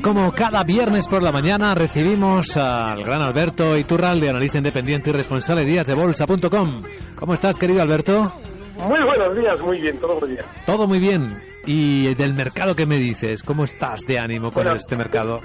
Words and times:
como 0.00 0.32
cada 0.32 0.62
viernes 0.64 1.06
por 1.06 1.22
la 1.22 1.32
mañana 1.32 1.74
recibimos 1.74 2.56
al 2.56 3.02
gran 3.02 3.22
Alberto 3.22 3.76
Iturralde, 3.76 4.28
analista 4.28 4.58
independiente 4.58 5.10
y 5.10 5.12
responsable 5.12 5.64
de 5.64 5.70
díasdebolsa.com. 5.72 6.82
¿Cómo 7.14 7.34
estás, 7.34 7.56
querido 7.56 7.82
Alberto? 7.82 8.32
Muy 8.76 8.98
buenos 9.04 9.36
días, 9.36 9.60
muy 9.60 9.80
bien, 9.80 9.98
todo 9.98 10.20
muy 10.20 10.30
bien. 10.30 10.44
Todo 10.66 10.86
muy 10.86 10.98
bien. 10.98 11.42
¿Y 11.66 12.14
del 12.14 12.34
mercado 12.34 12.74
qué 12.74 12.86
me 12.86 12.98
dices? 12.98 13.42
¿Cómo 13.42 13.64
estás 13.64 14.00
de 14.06 14.18
ánimo 14.18 14.50
con 14.50 14.66
este 14.68 14.96
mercado? 14.96 15.40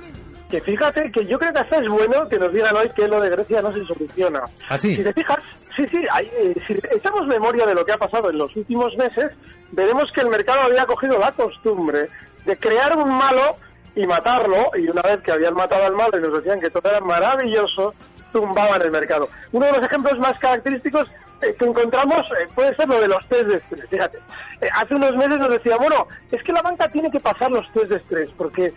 Que 0.50 0.60
fíjate 0.62 1.12
que 1.12 1.26
yo 1.26 1.38
creo 1.38 1.54
que 1.54 1.60
hasta 1.60 1.78
es 1.78 1.88
bueno 1.90 2.28
que 2.30 2.38
nos 2.38 2.52
digan 2.52 2.76
hoy 2.76 2.90
que 2.96 3.08
lo 3.08 3.22
de 3.22 3.30
Grecia 3.30 3.62
no 3.62 3.72
se 3.72 3.86
soluciona. 3.86 4.42
¿Ah, 4.70 4.78
sí? 4.78 4.96
Si 4.96 5.04
te 5.04 5.14
fijas, 5.14 5.40
sí, 5.78 5.84
sí, 5.92 6.00
eh, 6.40 6.56
si 6.68 6.74
echamos 6.96 7.26
memoria 7.28 7.66
de 7.66 7.74
lo 7.74 7.86
que 7.86 7.94
ha 7.94 7.98
pasado 7.98 8.30
en 8.30 8.38
los 8.38 8.54
últimos 8.56 8.96
meses, 8.98 9.32
veremos 9.72 10.06
que 10.14 10.22
el 10.22 10.30
mercado 10.30 10.62
había 10.64 10.86
cogido 10.86 11.18
la 11.18 11.32
costumbre 11.32 12.10
de 12.46 12.58
crear 12.58 12.98
un 12.98 13.16
malo 13.16 13.56
y 13.96 14.06
matarlo, 14.08 14.72
y 14.78 14.88
una 14.90 15.02
vez 15.02 15.22
que 15.22 15.32
habían 15.32 15.54
matado 15.54 15.86
al 15.86 15.94
malo 15.94 16.18
y 16.18 16.22
nos 16.22 16.34
decían 16.34 16.60
que 16.60 16.70
todo 16.70 16.90
era 16.90 17.02
maravilloso, 17.02 17.94
tumbaban 18.32 18.82
el 18.82 18.92
mercado. 18.92 19.30
Uno 19.52 19.66
de 19.66 19.74
los 19.74 19.84
ejemplos 19.84 20.18
más 20.20 20.40
característicos 20.40 21.10
eh, 21.42 21.56
que 21.58 21.66
encontramos 21.66 22.22
eh, 22.40 22.48
puede 22.54 22.76
ser 22.76 22.88
lo 22.88 23.02
de 23.02 23.08
los 23.08 23.26
test 23.28 23.48
de 23.48 23.58
estrés. 23.58 23.90
Fíjate, 23.90 24.20
eh, 24.62 24.70
hace 24.74 24.96
unos 24.96 25.16
meses 25.16 25.40
nos 25.40 25.50
decía, 25.50 25.76
bueno, 25.78 26.08
es 26.32 26.42
que 26.44 26.54
la 26.54 26.62
banca 26.62 26.88
tiene 26.90 27.10
que 27.10 27.20
pasar 27.20 27.50
los 27.50 27.70
test 27.74 27.88
de 27.88 27.98
estrés, 27.98 28.30
porque 28.38 28.74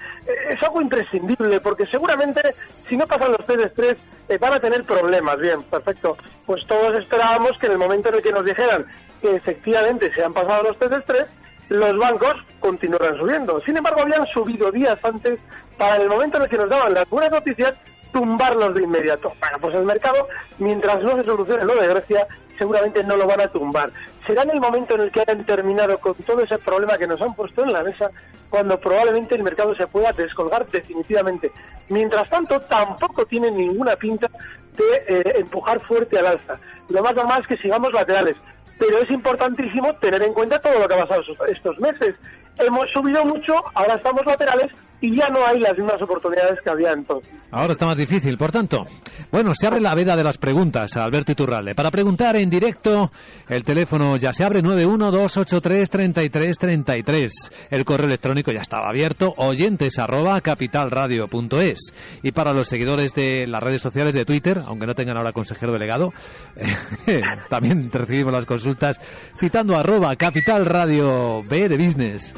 es 0.49 0.63
algo 0.63 0.81
imprescindible, 0.81 1.61
porque 1.61 1.87
seguramente 1.87 2.41
si 2.89 2.97
no 2.97 3.07
pasan 3.07 3.33
los 3.33 3.47
test 3.47 3.61
de 3.61 3.67
estrés 3.67 3.97
van 4.41 4.55
a 4.55 4.61
tener 4.61 4.83
problemas. 4.85 5.39
Bien, 5.39 5.63
perfecto. 5.65 6.17
Pues 6.47 6.67
todos 6.67 6.97
esperábamos 6.97 7.53
que 7.59 7.67
en 7.67 7.73
el 7.73 7.79
momento 7.79 8.09
en 8.09 8.15
el 8.17 8.23
que 8.23 8.33
nos 8.33 8.45
dijeran 8.45 8.87
que 9.21 9.37
efectivamente 9.37 10.11
se 10.15 10.25
han 10.25 10.33
pasado 10.33 10.63
los 10.63 10.79
test 10.79 10.93
de 10.93 10.99
estrés, 10.99 11.27
los 11.75 11.99
bancos 11.99 12.35
continuarán 12.61 13.19
subiendo. 13.19 13.61
Sin 13.61 13.77
embargo, 13.77 14.03
habían 14.03 14.27
subido 14.27 14.71
días 14.71 14.99
antes 15.03 15.39
para 15.77 15.97
el 15.97 16.09
momento 16.09 16.37
en 16.37 16.45
el 16.45 16.49
que 16.49 16.57
nos 16.57 16.69
daban 16.69 16.95
las 16.95 17.09
buenas 17.09 17.31
noticias 17.31 17.75
tumbarlos 18.13 18.75
de 18.75 18.85
inmediato. 18.85 19.33
Bueno, 19.41 19.59
pues 19.61 19.75
el 19.75 19.85
mercado, 19.85 20.29
mientras 20.59 21.03
no 21.03 21.17
se 21.17 21.25
solucione 21.25 21.65
lo 21.65 21.75
de 21.75 21.89
Grecia, 21.89 22.27
seguramente 22.57 23.03
no 23.03 23.17
lo 23.17 23.27
van 23.27 23.41
a 23.41 23.49
tumbar. 23.49 23.91
Será 24.27 24.43
en 24.45 24.51
el 24.51 24.61
momento 24.61 24.95
en 24.95 25.03
el 25.03 25.11
que 25.11 25.21
hayan 25.21 25.45
terminado 25.45 25.99
con 25.99 26.15
todo 26.15 26.41
ese 26.41 26.59
problema 26.59 26.97
que 26.97 27.09
nos 27.09 27.21
han 27.21 27.35
puesto 27.35 27.65
en 27.65 27.73
la 27.73 27.83
mesa, 27.83 28.11
cuando 28.49 28.79
probablemente 28.79 29.35
el 29.35 29.43
mercado 29.43 29.75
se 29.75 29.87
pueda 29.89 30.13
descolgar 30.13 30.67
definitivamente. 30.67 31.51
Mientras 31.89 32.31
tanto, 32.31 32.61
tampoco 32.61 33.27
tiene 33.27 33.51
ninguna 33.51 33.97
pinta 33.97 34.31
de 34.77 35.19
eh, 35.19 35.33
empujar 35.41 35.81
fuerte 35.81 36.19
al 36.19 36.27
alza. 36.27 36.59
Lo 36.89 37.03
más 37.03 37.15
normal 37.17 37.41
es 37.41 37.49
que 37.49 37.57
sigamos 37.57 37.93
laterales 37.93 38.37
pero 38.79 38.99
es 38.99 39.11
importantísimo 39.11 39.95
tener 39.97 40.23
en 40.23 40.35
cuenta 40.35 40.59
todo 40.61 40.79
lo 40.79 40.89
que 40.89 40.95
ha 40.95 41.07
pasado 41.07 41.23
estos 41.49 41.79
meses. 41.79 42.17
Hemos 42.59 42.91
subido 42.91 43.25
mucho, 43.25 43.55
ahora 43.75 43.95
estamos 43.95 44.25
laterales 44.27 44.71
y 45.05 45.15
ya 45.15 45.29
no 45.29 45.47
hay 45.47 45.61
las 45.61 45.77
mismas 45.77 46.01
oportunidades 46.01 46.59
que 46.63 46.71
había 46.71 46.93
entonces. 46.93 47.31
Ahora 47.51 47.73
está 47.73 47.85
más 47.85 47.99
difícil, 47.99 48.39
por 48.39 48.51
tanto. 48.51 48.87
Bueno, 49.31 49.53
se 49.53 49.67
abre 49.67 49.83
la 49.83 49.95
veda 49.95 50.17
de 50.17 50.25
las 50.25 50.39
preguntas 50.39 50.97
a 50.97 51.05
Alberto 51.05 51.33
Iturralde. 51.33 51.75
Para 51.75 51.91
preguntar 51.91 52.37
en 52.37 52.49
directo, 52.49 53.11
el 53.47 53.65
teléfono 53.65 54.17
ya 54.17 54.33
se 54.33 54.45
abre 54.45 54.63
912833333. 54.63 57.29
El 57.71 57.85
correo 57.85 58.07
electrónico 58.07 58.51
ya 58.51 58.63
estaba 58.63 58.89
abierto, 58.89 59.35
oyentes 59.37 59.99
arroba 59.99 60.41
capitalradio.es. 60.41 61.93
Y 62.23 62.33
para 62.33 62.55
los 62.55 62.67
seguidores 62.67 63.15
de 63.15 63.47
las 63.47 63.63
redes 63.63 63.83
sociales 63.83 64.15
de 64.15 64.25
Twitter, 64.25 64.63
aunque 64.67 64.87
no 64.87 64.95
tengan 64.95 65.19
ahora 65.19 65.33
consejero 65.33 65.75
delegado, 65.75 66.15
también 67.51 67.91
recibimos 67.93 68.33
las 68.33 68.47
consultas 68.47 68.99
citando 69.39 69.77
arroba 69.77 70.17
capitalradio 70.17 71.43
B 71.43 71.69
de 71.69 71.77
business. 71.77 72.35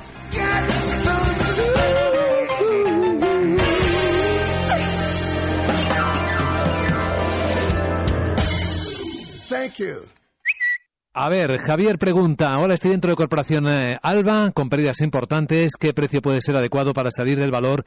A 11.18 11.30
ver, 11.30 11.58
Javier 11.58 11.96
pregunta, 11.98 12.50
ahora 12.50 12.74
estoy 12.74 12.90
dentro 12.90 13.10
de 13.10 13.16
Corporación 13.16 13.66
eh, 13.68 13.96
Alba 14.02 14.50
con 14.52 14.68
pérdidas 14.68 15.00
importantes, 15.00 15.72
¿qué 15.80 15.94
precio 15.94 16.20
puede 16.20 16.42
ser 16.42 16.56
adecuado 16.56 16.92
para 16.92 17.10
salir 17.10 17.38
del 17.38 17.50
valor 17.50 17.84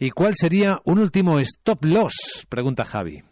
y 0.00 0.10
cuál 0.10 0.34
sería 0.34 0.80
un 0.84 0.98
último 0.98 1.38
stop 1.38 1.84
loss? 1.84 2.44
Pregunta 2.50 2.84
Javi. 2.84 3.22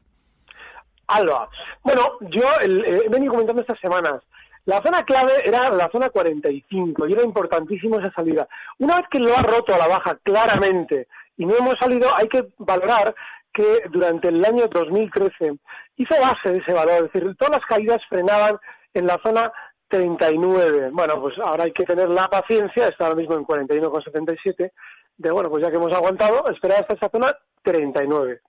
Alba, 1.09 1.49
bueno, 1.83 2.03
yo 2.21 2.47
eh, 2.62 3.03
he 3.06 3.09
venido 3.09 3.33
comentando 3.33 3.62
estas 3.62 3.81
semanas, 3.81 4.22
la 4.67 4.81
zona 4.82 5.05
clave 5.05 5.32
era 5.44 5.69
la 5.71 5.91
zona 5.91 6.11
45 6.11 7.09
y 7.09 7.12
era 7.12 7.25
importantísimo 7.25 7.99
esa 7.99 8.12
salida. 8.12 8.47
Una 8.78 8.99
vez 8.99 9.06
que 9.11 9.19
lo 9.19 9.37
ha 9.37 9.43
roto 9.43 9.75
a 9.75 9.78
la 9.78 9.88
baja 9.88 10.17
claramente 10.22 11.09
y 11.37 11.44
no 11.44 11.56
hemos 11.56 11.77
salido, 11.77 12.09
hay 12.15 12.28
que 12.28 12.44
valorar 12.59 13.15
que 13.53 13.82
durante 13.91 14.28
el 14.28 14.44
año 14.44 14.69
2013 14.72 15.55
hizo 16.00 16.19
base 16.19 16.50
de 16.50 16.59
ese 16.59 16.72
valor, 16.72 16.94
es 16.94 17.12
decir, 17.12 17.37
todas 17.37 17.56
las 17.56 17.66
caídas 17.66 18.00
frenaban 18.09 18.56
en 18.94 19.06
la 19.06 19.21
zona 19.22 19.53
39. 19.88 20.91
Bueno, 20.93 21.21
pues 21.21 21.34
ahora 21.44 21.65
hay 21.65 21.72
que 21.72 21.84
tener 21.84 22.09
la 22.09 22.27
paciencia, 22.28 22.88
está 22.88 23.05
ahora 23.05 23.16
mismo 23.16 23.37
en 23.37 23.44
41,77, 23.44 24.72
de 25.19 25.31
bueno, 25.31 25.50
pues 25.50 25.62
ya 25.62 25.71
que 25.71 25.77
hemos 25.77 25.93
aguantado, 25.93 26.43
esperar 26.50 26.81
hasta 26.81 26.94
esa 26.94 27.11
zona 27.11 27.37
39. 27.62 28.41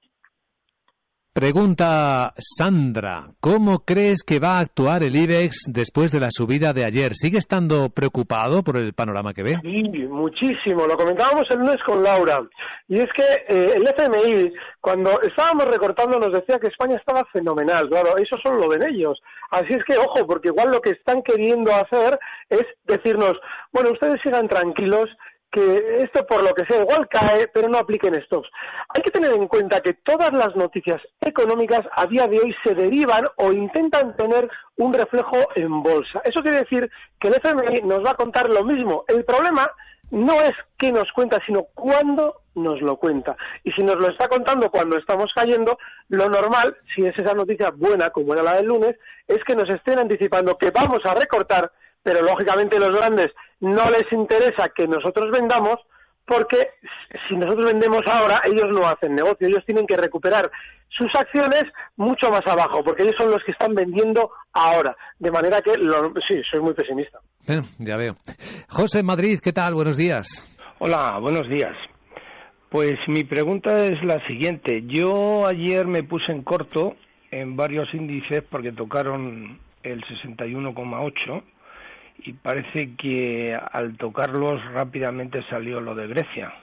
Pregunta 1.34 2.34
Sandra, 2.36 3.30
¿cómo 3.40 3.86
crees 3.86 4.22
que 4.22 4.38
va 4.38 4.58
a 4.58 4.60
actuar 4.60 5.02
el 5.02 5.16
IBEX 5.16 5.64
después 5.72 6.12
de 6.12 6.20
la 6.20 6.28
subida 6.30 6.74
de 6.74 6.86
ayer? 6.86 7.16
¿Sigue 7.16 7.38
estando 7.38 7.88
preocupado 7.88 8.64
por 8.64 8.76
el 8.76 8.92
panorama 8.92 9.32
que 9.32 9.44
ve? 9.44 9.56
Sí, 9.62 9.82
muchísimo. 10.10 10.86
Lo 10.86 10.98
comentábamos 10.98 11.48
el 11.52 11.60
lunes 11.60 11.80
con 11.88 12.04
Laura. 12.04 12.42
Y 12.90 13.00
es 13.00 13.08
que 13.16 13.24
eh, 13.24 13.76
el 13.76 13.88
FMI, 13.88 14.52
cuando 14.82 15.22
estábamos 15.22 15.70
recortando, 15.72 16.20
nos 16.20 16.34
decía 16.34 16.60
que 16.60 16.68
España 16.68 16.98
estaba 16.98 17.24
fenomenal. 17.32 17.88
Claro, 17.88 18.18
eso 18.18 18.36
solo 18.44 18.64
lo 18.64 18.68
ven 18.68 18.84
ellos. 18.84 19.18
Así 19.52 19.74
es 19.74 19.86
que, 19.86 19.98
ojo, 19.98 20.28
porque 20.28 20.50
igual 20.50 20.68
lo 20.70 20.82
que 20.82 20.92
están 20.92 21.22
queriendo 21.22 21.72
hacer 21.74 22.20
es 22.50 22.66
decirnos, 22.84 23.38
bueno, 23.72 23.92
ustedes 23.92 24.20
sigan 24.22 24.50
tranquilos 24.50 25.10
que 25.52 25.98
esto 26.00 26.26
por 26.26 26.44
lo 26.44 26.54
que 26.54 26.66
sea 26.66 26.82
igual 26.82 27.08
cae, 27.10 27.48
pero 27.50 27.68
no 27.68 27.80
apliquen 27.80 28.22
stops. 28.24 28.50
Hay 28.90 29.02
que 29.02 29.12
tener 29.12 29.34
en 29.34 29.48
cuenta 29.48 29.82
que 29.82 29.94
todas 29.96 30.32
las 30.34 30.56
noticias 30.56 31.02
económicas 31.20 31.86
a 31.92 32.08
día 32.08 32.28
de 32.28 32.40
hoy 32.40 32.56
se 32.64 32.74
derivan 32.74 33.26
o 33.38 33.52
intentan 33.52 34.16
tener 34.16 34.50
un 34.78 34.94
reflejo 34.94 35.38
en 35.56 35.84
bolsa. 35.84 36.22
Eso 36.24 36.42
quiere 36.42 36.60
decir 36.60 36.90
que 37.20 37.28
el 37.28 37.36
FMI 37.36 37.82
nos 37.82 38.04
va 38.04 38.12
a 38.12 38.16
contar 38.16 38.50
lo 38.50 38.64
mismo. 38.64 39.04
El 39.08 39.26
problema 39.26 39.70
no 40.12 40.42
es 40.42 40.56
qué 40.78 40.92
nos 40.92 41.12
cuenta, 41.12 41.40
sino 41.46 41.64
cuándo 41.74 42.42
nos 42.56 42.82
lo 42.82 42.98
cuenta. 42.98 43.36
Y 43.64 43.72
si 43.72 43.82
nos 43.82 43.98
lo 43.98 44.10
está 44.10 44.28
contando 44.28 44.70
cuando 44.70 44.98
estamos 44.98 45.32
cayendo, 45.34 45.78
lo 46.10 46.30
normal, 46.30 46.78
si 46.94 47.06
es 47.06 47.18
esa 47.18 47.34
noticia 47.34 47.72
buena 47.72 48.10
como 48.10 48.34
era 48.34 48.44
la 48.44 48.56
del 48.56 48.68
lunes, 48.68 48.98
es 49.28 49.44
que 49.46 49.56
nos 49.56 49.70
estén 49.70 50.00
anticipando 50.00 50.58
que 50.58 50.72
vamos 50.72 51.02
a 51.06 51.14
recortar, 51.14 51.72
pero 52.04 52.22
lógicamente 52.22 52.80
los 52.80 52.98
grandes 52.98 53.32
no 53.60 53.90
les 53.90 54.12
interesa 54.12 54.70
que 54.76 54.88
nosotros 54.88 55.30
vendamos 55.32 55.80
porque 56.26 56.70
si 57.28 57.36
nosotros 57.36 57.66
vendemos 57.66 58.02
ahora, 58.10 58.42
ellos 58.46 58.70
no 58.72 58.88
hacen 58.88 59.16
negocio, 59.16 59.48
ellos 59.48 59.66
tienen 59.66 59.86
que 59.86 59.98
recuperar 59.98 60.50
sus 60.88 61.10
acciones 61.14 61.64
mucho 61.98 62.30
más 62.30 62.46
abajo, 62.48 62.84
porque 62.84 63.04
ellos 63.04 63.16
son 63.18 63.32
los 63.32 63.44
que 63.44 63.52
están 63.52 63.74
vendiendo 63.74 64.32
ahora. 64.54 64.96
De 65.20 65.32
manera 65.32 65.62
que, 65.62 65.72
sí, 66.30 66.42
soy 66.50 66.62
muy 66.62 66.74
pesimista. 66.74 67.20
Eh, 67.48 67.62
ya 67.80 67.98
veo. 67.98 68.16
José 68.70 69.04
Madrid, 69.04 69.40
¿qué 69.44 69.52
tal? 69.52 69.74
Buenos 69.74 69.98
días. 69.98 70.48
Hola, 70.80 71.18
buenos 71.20 71.50
días. 71.50 71.76
Pues 72.70 72.98
mi 73.08 73.24
pregunta 73.24 73.76
es 73.76 74.02
la 74.04 74.26
siguiente. 74.28 74.84
Yo 74.86 75.46
ayer 75.46 75.86
me 75.86 76.04
puse 76.04 76.32
en 76.32 76.44
corto 76.44 76.96
en 77.30 77.58
varios 77.58 77.94
índices 77.94 78.44
porque 78.50 78.72
tocaron 78.72 79.60
el 79.84 80.02
61,8 80.04 81.44
y 82.24 82.34
parece 82.34 82.96
que 82.98 83.56
al 83.56 83.98
tocarlos 83.98 84.62
rápidamente 84.74 85.42
salió 85.50 85.80
lo 85.82 85.96
de 85.96 86.08
Grecia, 86.08 86.54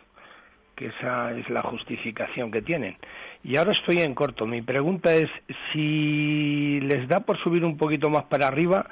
que 0.76 0.87
esa 0.87 1.32
es 1.32 1.49
la 1.50 1.62
justificación 1.62 2.50
que 2.50 2.62
tienen. 2.62 2.96
Y 3.44 3.56
ahora 3.56 3.72
estoy 3.72 3.99
en 3.99 4.14
corto. 4.14 4.46
Mi 4.46 4.62
pregunta 4.62 5.12
es 5.12 5.28
si 5.72 6.81
les 6.81 7.08
da 7.08 7.20
por 7.20 7.38
subir 7.43 7.64
un 7.64 7.76
poquito 7.76 8.10
más 8.10 8.25
para 8.25 8.46
arriba, 8.46 8.87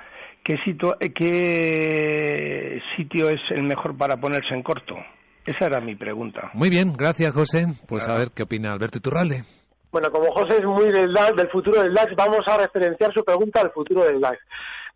¿qué 0.45 0.57
sitio, 0.65 0.97
qué 1.15 2.81
sitio 2.97 3.29
es 3.29 3.41
el 3.51 3.63
mejor 3.63 3.97
para 3.97 4.17
ponerse 4.17 4.55
en 4.55 4.63
corto? 4.63 4.97
Esa 5.45 5.67
era 5.67 5.81
mi 5.81 5.95
pregunta. 5.95 6.51
Muy 6.55 6.71
bien, 6.71 6.93
gracias 6.93 7.35
José. 7.35 7.67
Pues 7.89 8.09
a 8.09 8.15
ver 8.15 8.31
qué 8.35 8.43
opina 8.43 8.73
Alberto 8.73 8.99
Iturralde. 8.99 9.45
Bueno, 9.93 10.11
como 10.11 10.31
José 10.33 10.59
es 10.59 10.65
muy 10.65 10.93
del, 10.93 11.13
del 11.37 11.49
futuro 11.49 11.83
del 11.83 11.95
DAX, 11.95 12.15
vamos 12.17 12.45
a 12.47 12.59
referenciar 12.59 13.13
su 13.15 13.25
pregunta 13.25 13.63
al 13.63 13.71
futuro 13.71 14.05
del 14.05 14.21
DAX. 14.21 14.39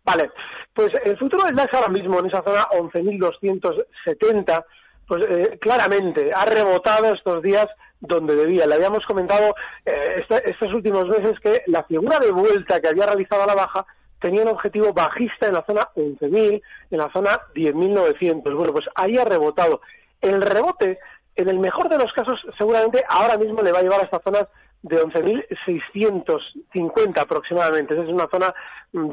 Vale, 0.03 0.31
pues 0.73 0.91
el 1.03 1.17
futuro 1.17 1.45
del 1.45 1.55
DAX 1.55 1.73
ahora 1.73 1.89
mismo 1.89 2.19
en 2.19 2.25
esa 2.25 2.41
zona 2.43 2.67
11.270, 2.69 4.65
pues 5.07 5.25
eh, 5.29 5.57
claramente 5.59 6.31
ha 6.33 6.45
rebotado 6.45 7.13
estos 7.13 7.41
días 7.43 7.67
donde 7.99 8.35
debía. 8.35 8.65
Le 8.65 8.75
habíamos 8.75 9.05
comentado 9.05 9.53
eh, 9.85 10.25
estos 10.45 10.73
últimos 10.73 11.07
meses 11.07 11.39
que 11.39 11.61
la 11.67 11.83
figura 11.83 12.17
de 12.19 12.31
vuelta 12.31 12.81
que 12.81 12.89
había 12.89 13.05
realizado 13.05 13.43
a 13.43 13.47
la 13.47 13.53
baja 13.53 13.85
tenía 14.19 14.41
un 14.41 14.49
objetivo 14.49 14.93
bajista 14.93 15.47
en 15.47 15.53
la 15.53 15.63
zona 15.63 15.89
11.000, 15.95 16.61
en 16.91 16.97
la 16.97 17.11
zona 17.11 17.41
10.900. 17.53 18.55
Bueno, 18.55 18.73
pues 18.73 18.85
ahí 18.95 19.17
ha 19.17 19.25
rebotado. 19.25 19.81
El 20.19 20.41
rebote, 20.41 20.99
en 21.35 21.49
el 21.49 21.59
mejor 21.59 21.89
de 21.89 21.97
los 21.97 22.11
casos, 22.13 22.39
seguramente 22.57 23.03
ahora 23.07 23.37
mismo 23.37 23.61
le 23.61 23.71
va 23.71 23.79
a 23.79 23.81
llevar 23.81 24.01
a 24.01 24.05
estas 24.05 24.23
zonas 24.23 24.47
de 24.83 24.97
11.650 24.97 27.21
aproximadamente. 27.21 27.93
Esa 27.93 28.03
es 28.03 28.09
una 28.09 28.27
zona 28.31 28.53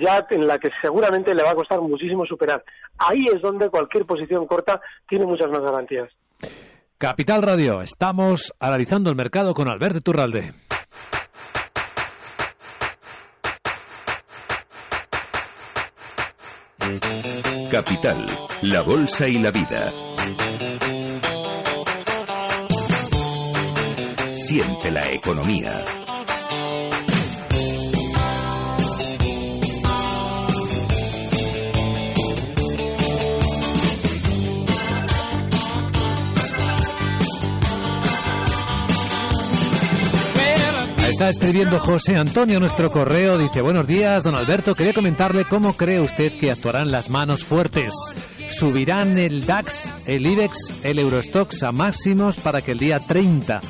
ya 0.00 0.26
en 0.30 0.46
la 0.46 0.58
que 0.58 0.70
seguramente 0.82 1.34
le 1.34 1.44
va 1.44 1.52
a 1.52 1.56
costar 1.56 1.80
muchísimo 1.80 2.26
superar. 2.26 2.62
Ahí 2.98 3.26
es 3.32 3.40
donde 3.42 3.70
cualquier 3.70 4.04
posición 4.06 4.46
corta 4.46 4.80
tiene 5.08 5.26
muchas 5.26 5.50
más 5.50 5.60
garantías. 5.60 6.10
Capital 6.96 7.42
Radio, 7.42 7.80
estamos 7.80 8.52
analizando 8.58 9.10
el 9.10 9.16
mercado 9.16 9.54
con 9.54 9.68
Alberto 9.68 10.00
Turralde. 10.00 10.52
Capital, 17.70 18.26
la 18.62 18.82
Bolsa 18.82 19.28
y 19.28 19.38
la 19.38 19.50
Vida. 19.50 19.92
Siente 24.48 24.90
la 24.90 25.12
economía. 25.12 25.84
Está 41.10 41.28
escribiendo 41.28 41.78
José 41.78 42.16
Antonio 42.16 42.58
nuestro 42.58 42.88
correo. 42.88 43.36
Dice, 43.36 43.60
buenos 43.60 43.86
días, 43.86 44.24
don 44.24 44.34
Alberto. 44.34 44.72
Quería 44.72 44.94
comentarle 44.94 45.44
cómo 45.44 45.74
cree 45.76 46.00
usted 46.00 46.32
que 46.40 46.50
actuarán 46.50 46.90
las 46.90 47.10
manos 47.10 47.44
fuertes. 47.44 47.92
¿Subirán 48.48 49.18
el 49.18 49.44
DAX, 49.44 50.08
el 50.08 50.24
IBEX, 50.24 50.82
el 50.84 51.00
Eurostox 51.00 51.64
a 51.64 51.70
máximos 51.70 52.40
para 52.40 52.62
que 52.62 52.72
el 52.72 52.78
día 52.78 52.96
30 52.96 53.60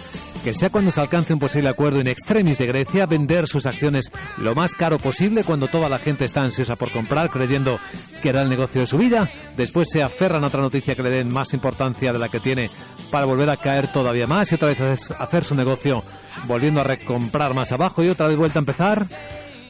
que 0.48 0.54
sea 0.54 0.70
cuando 0.70 0.90
se 0.90 0.98
alcance 0.98 1.34
un 1.34 1.38
posible 1.38 1.68
acuerdo 1.68 2.00
en 2.00 2.08
extremis 2.08 2.56
de 2.56 2.64
Grecia, 2.64 3.04
vender 3.04 3.46
sus 3.46 3.66
acciones 3.66 4.10
lo 4.38 4.54
más 4.54 4.74
caro 4.74 4.96
posible 4.96 5.44
cuando 5.44 5.66
toda 5.66 5.90
la 5.90 5.98
gente 5.98 6.24
está 6.24 6.40
ansiosa 6.40 6.74
por 6.74 6.90
comprar, 6.90 7.28
creyendo 7.28 7.78
que 8.22 8.30
era 8.30 8.40
el 8.40 8.48
negocio 8.48 8.80
de 8.80 8.86
su 8.86 8.96
vida. 8.96 9.28
Después 9.58 9.88
se 9.92 10.02
aferran 10.02 10.42
a 10.42 10.46
otra 10.46 10.62
noticia 10.62 10.94
que 10.94 11.02
le 11.02 11.10
den 11.10 11.30
más 11.30 11.52
importancia 11.52 12.14
de 12.14 12.18
la 12.18 12.30
que 12.30 12.40
tiene 12.40 12.70
para 13.10 13.26
volver 13.26 13.50
a 13.50 13.58
caer 13.58 13.92
todavía 13.92 14.26
más 14.26 14.50
y 14.50 14.54
otra 14.54 14.68
vez 14.68 14.80
hacer 15.10 15.44
su 15.44 15.54
negocio 15.54 16.02
volviendo 16.46 16.80
a 16.80 16.84
recomprar 16.84 17.52
más 17.52 17.70
abajo 17.72 18.02
y 18.02 18.08
otra 18.08 18.26
vez 18.26 18.38
vuelta 18.38 18.58
a 18.58 18.62
empezar. 18.62 19.06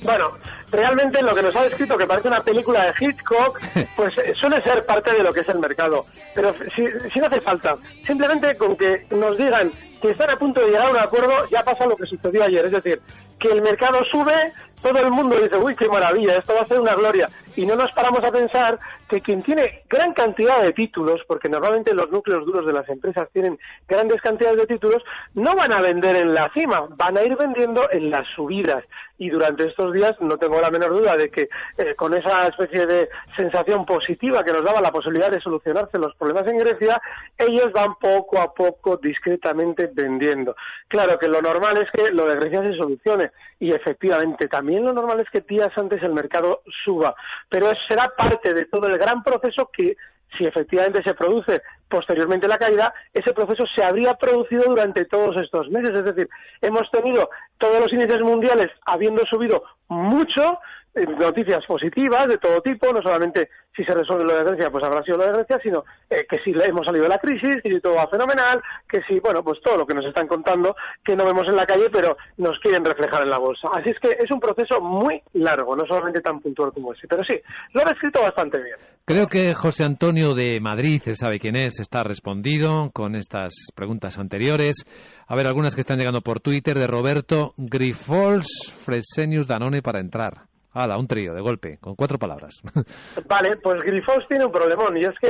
Bueno, 0.05 0.27
realmente 0.71 1.23
lo 1.23 1.35
que 1.35 1.43
nos 1.43 1.57
ha 1.57 1.65
descrito, 1.65 1.97
que 1.97 2.07
parece 2.07 2.29
una 2.29 2.41
película 2.41 2.87
de 2.87 2.95
Hitchcock, 2.99 3.59
pues 3.97 4.19
eh, 4.19 4.35
suele 4.35 4.63
ser 4.63 4.85
parte 4.85 5.13
de 5.13 5.23
lo 5.23 5.33
que 5.33 5.41
es 5.41 5.49
el 5.49 5.59
mercado. 5.59 6.05
Pero 6.35 6.53
si, 6.75 6.87
si 7.13 7.19
no 7.19 7.27
hace 7.27 7.41
falta, 7.41 7.75
simplemente 8.07 8.57
con 8.57 8.77
que 8.77 9.07
nos 9.11 9.37
digan 9.37 9.71
que 10.01 10.11
están 10.11 10.31
a 10.31 10.37
punto 10.37 10.61
de 10.61 10.69
llegar 10.69 10.87
a 10.87 10.91
un 10.91 10.99
acuerdo, 10.99 11.47
ya 11.51 11.63
pasa 11.63 11.87
lo 11.87 11.97
que 11.97 12.07
sucedió 12.07 12.45
ayer. 12.45 12.65
Es 12.65 12.73
decir, 12.73 13.01
que 13.39 13.49
el 13.49 13.63
mercado 13.63 13.99
sube, 14.11 14.53
todo 14.83 14.99
el 14.99 15.11
mundo 15.11 15.37
dice, 15.41 15.59
uy, 15.59 15.75
qué 15.75 15.89
maravilla, 15.89 16.35
esto 16.37 16.55
va 16.55 16.63
a 16.63 16.69
ser 16.69 16.81
una 16.81 16.95
gloria. 16.95 17.29
Y 17.57 17.67
no 17.67 17.75
nos 17.75 17.91
paramos 17.93 18.23
a 18.25 18.31
pensar 18.31 18.79
que 19.09 19.21
quien 19.21 19.43
tiene 19.43 19.83
gran 19.89 20.13
cantidad 20.13 20.63
de 20.63 20.73
títulos, 20.73 21.21
porque 21.27 21.49
normalmente 21.49 21.95
los 21.95 22.11
núcleos 22.11 22.45
duros 22.45 22.67
de 22.67 22.73
las 22.73 22.89
empresas 22.89 23.29
tienen 23.33 23.59
grandes 23.89 24.21
cantidades 24.21 24.61
de 24.61 24.67
títulos, 24.67 25.03
no 25.35 25.55
van 25.55 25.73
a 25.73 25.81
vender 25.81 26.19
en 26.19 26.35
la 26.35 26.51
cima, 26.53 26.87
van 26.97 27.17
a 27.17 27.25
ir 27.25 27.37
vendiendo 27.37 27.91
en 27.91 28.11
las 28.11 28.27
subidas. 28.35 28.85
Y 29.19 29.31
durante 29.31 29.67
estos 29.67 29.93
días 29.93 30.17
no 30.21 30.37
tengo 30.59 30.61
la 30.61 30.71
menor 30.71 30.91
duda 30.91 31.17
de 31.17 31.31
que 31.31 31.49
eh, 31.77 31.95
con 31.95 32.15
esa 32.15 32.49
especie 32.49 32.87
de 32.87 33.09
sensación 33.37 33.85
positiva 33.85 34.43
que 34.45 34.53
nos 34.53 34.65
daba 34.65 34.81
la 34.81 34.91
posibilidad 34.91 35.31
de 35.31 35.41
solucionarse 35.41 35.99
los 35.99 36.15
problemas 36.17 36.47
en 36.47 36.59
Grecia, 36.59 37.01
ellos 37.37 37.73
van 37.73 37.95
poco 38.01 38.41
a 38.41 38.53
poco, 38.53 38.97
discretamente 38.97 39.91
vendiendo. 39.93 40.57
Claro 40.89 41.19
que 41.19 41.29
lo 41.29 41.41
normal 41.41 41.79
es 41.81 41.91
que 41.93 42.11
lo 42.11 42.27
de 42.27 42.37
Grecia 42.37 42.65
se 42.65 42.77
solucione 42.77 43.31
y 43.61 43.73
efectivamente 43.73 44.49
también 44.49 44.85
lo 44.85 44.93
normal 44.93 45.21
es 45.21 45.31
que 45.31 45.41
días 45.41 45.71
antes 45.77 46.03
el 46.03 46.13
mercado 46.13 46.63
suba, 46.85 47.15
pero 47.49 47.71
será 47.89 48.13
parte 48.17 48.53
de 48.53 48.67
todo 48.67 48.87
el 48.89 48.99
gran 48.99 49.23
proceso 49.23 49.71
que 49.73 49.97
si 50.37 50.45
efectivamente 50.45 51.03
se 51.03 51.15
produce 51.15 51.63
posteriormente 51.89 52.49
la 52.49 52.59
caída, 52.59 52.93
ese 53.13 53.33
proceso 53.33 53.65
se 53.75 53.83
habría 53.83 54.15
producido 54.15 54.65
durante 54.65 55.05
todos 55.07 55.37
estos 55.41 55.69
meses. 55.71 55.91
Es 55.91 56.05
decir, 56.05 56.29
hemos 56.61 56.91
tenido 56.91 57.31
todos 57.57 57.81
los 57.81 57.93
índices 57.93 58.23
mundiales 58.23 58.71
habiendo 58.87 59.25
subido 59.27 59.63
mucho, 59.89 60.59
eh, 60.95 61.07
noticias 61.07 61.65
positivas 61.67 62.29
de 62.29 62.39
todo 62.39 62.61
tipo, 62.61 62.93
no 62.93 63.01
solamente 63.03 63.49
si 63.79 63.85
se 63.85 63.95
resuelve 63.95 64.25
lo 64.25 64.37
de 64.37 64.45
Grecia, 64.45 64.71
pues 64.71 64.83
habrá 64.83 65.05
sido 65.05 65.19
lo 65.19 65.25
de 65.27 65.33
Grecia, 65.35 65.61
sino 65.63 65.85
eh, 66.11 66.27
que 66.29 66.39
si 66.43 66.51
hemos 66.51 66.85
salido 66.85 67.05
de 67.05 67.11
la 67.11 67.19
crisis, 67.19 67.63
que 67.63 67.71
si 67.71 67.81
todo 67.81 67.95
va 67.95 68.09
fenomenal, 68.09 68.61
que 68.91 69.01
si, 69.07 69.21
bueno, 69.21 69.45
pues 69.45 69.61
todo 69.63 69.77
lo 69.77 69.87
que 69.87 69.95
nos 69.95 70.05
están 70.05 70.27
contando, 70.27 70.75
que 71.05 71.15
no 71.15 71.25
vemos 71.25 71.47
en 71.47 71.55
la 71.55 71.65
calle, 71.65 71.89
pero 71.93 72.17
nos 72.39 72.59
quieren 72.59 72.85
reflejar 72.85 73.23
en 73.23 73.31
la 73.31 73.39
bolsa. 73.39 73.69
Así 73.73 73.91
es 73.91 73.99
que 74.01 74.11
es 74.19 74.31
un 74.33 74.41
proceso 74.41 74.81
muy 74.81 75.23
largo, 75.35 75.77
no 75.77 75.87
solamente 75.87 76.21
tan 76.21 76.41
puntual 76.41 76.73
como 76.73 76.93
ese, 76.93 77.07
pero 77.07 77.23
sí, 77.25 77.39
lo 77.73 77.83
ha 77.83 77.91
descrito 77.91 78.21
bastante 78.21 78.61
bien. 78.61 78.77
Creo 79.05 79.27
que 79.27 79.55
José 79.55 79.85
Antonio 79.85 80.35
de 80.35 80.61
Madrid, 80.61 81.01
él 81.07 81.17
sabe 81.17 81.39
quién 81.39 81.55
es, 81.55 81.79
está 81.79 82.03
respondido 82.03 82.91
con 82.93 83.15
estas 83.15 83.55
preguntas 83.77 84.19
anteriores. 84.19 84.85
A 85.29 85.37
ver, 85.37 85.47
algunas 85.47 85.77
que 85.77 85.81
están 85.81 85.99
llegando 85.99 86.21
por 86.21 86.41
Twitter 86.41 86.77
de 86.77 86.89
Roberto 86.89 87.55
Grifols, 87.57 88.49
Fresenius 88.85 89.47
Danone 89.47 89.83
para 89.83 90.01
entrar. 90.01 90.49
Hala, 90.73 90.99
un 90.99 91.07
trío 91.07 91.35
de 91.35 91.41
golpe, 91.41 91.79
con 91.79 91.95
cuatro 91.95 92.19
palabras. 92.19 92.63
Vale, 93.27 93.57
pues 93.57 93.83
Grifols 93.83 94.27
tiene 94.29 94.45
un 94.45 94.53
problemón 94.53 94.97
y 94.97 95.05
es 95.05 95.19
que 95.19 95.29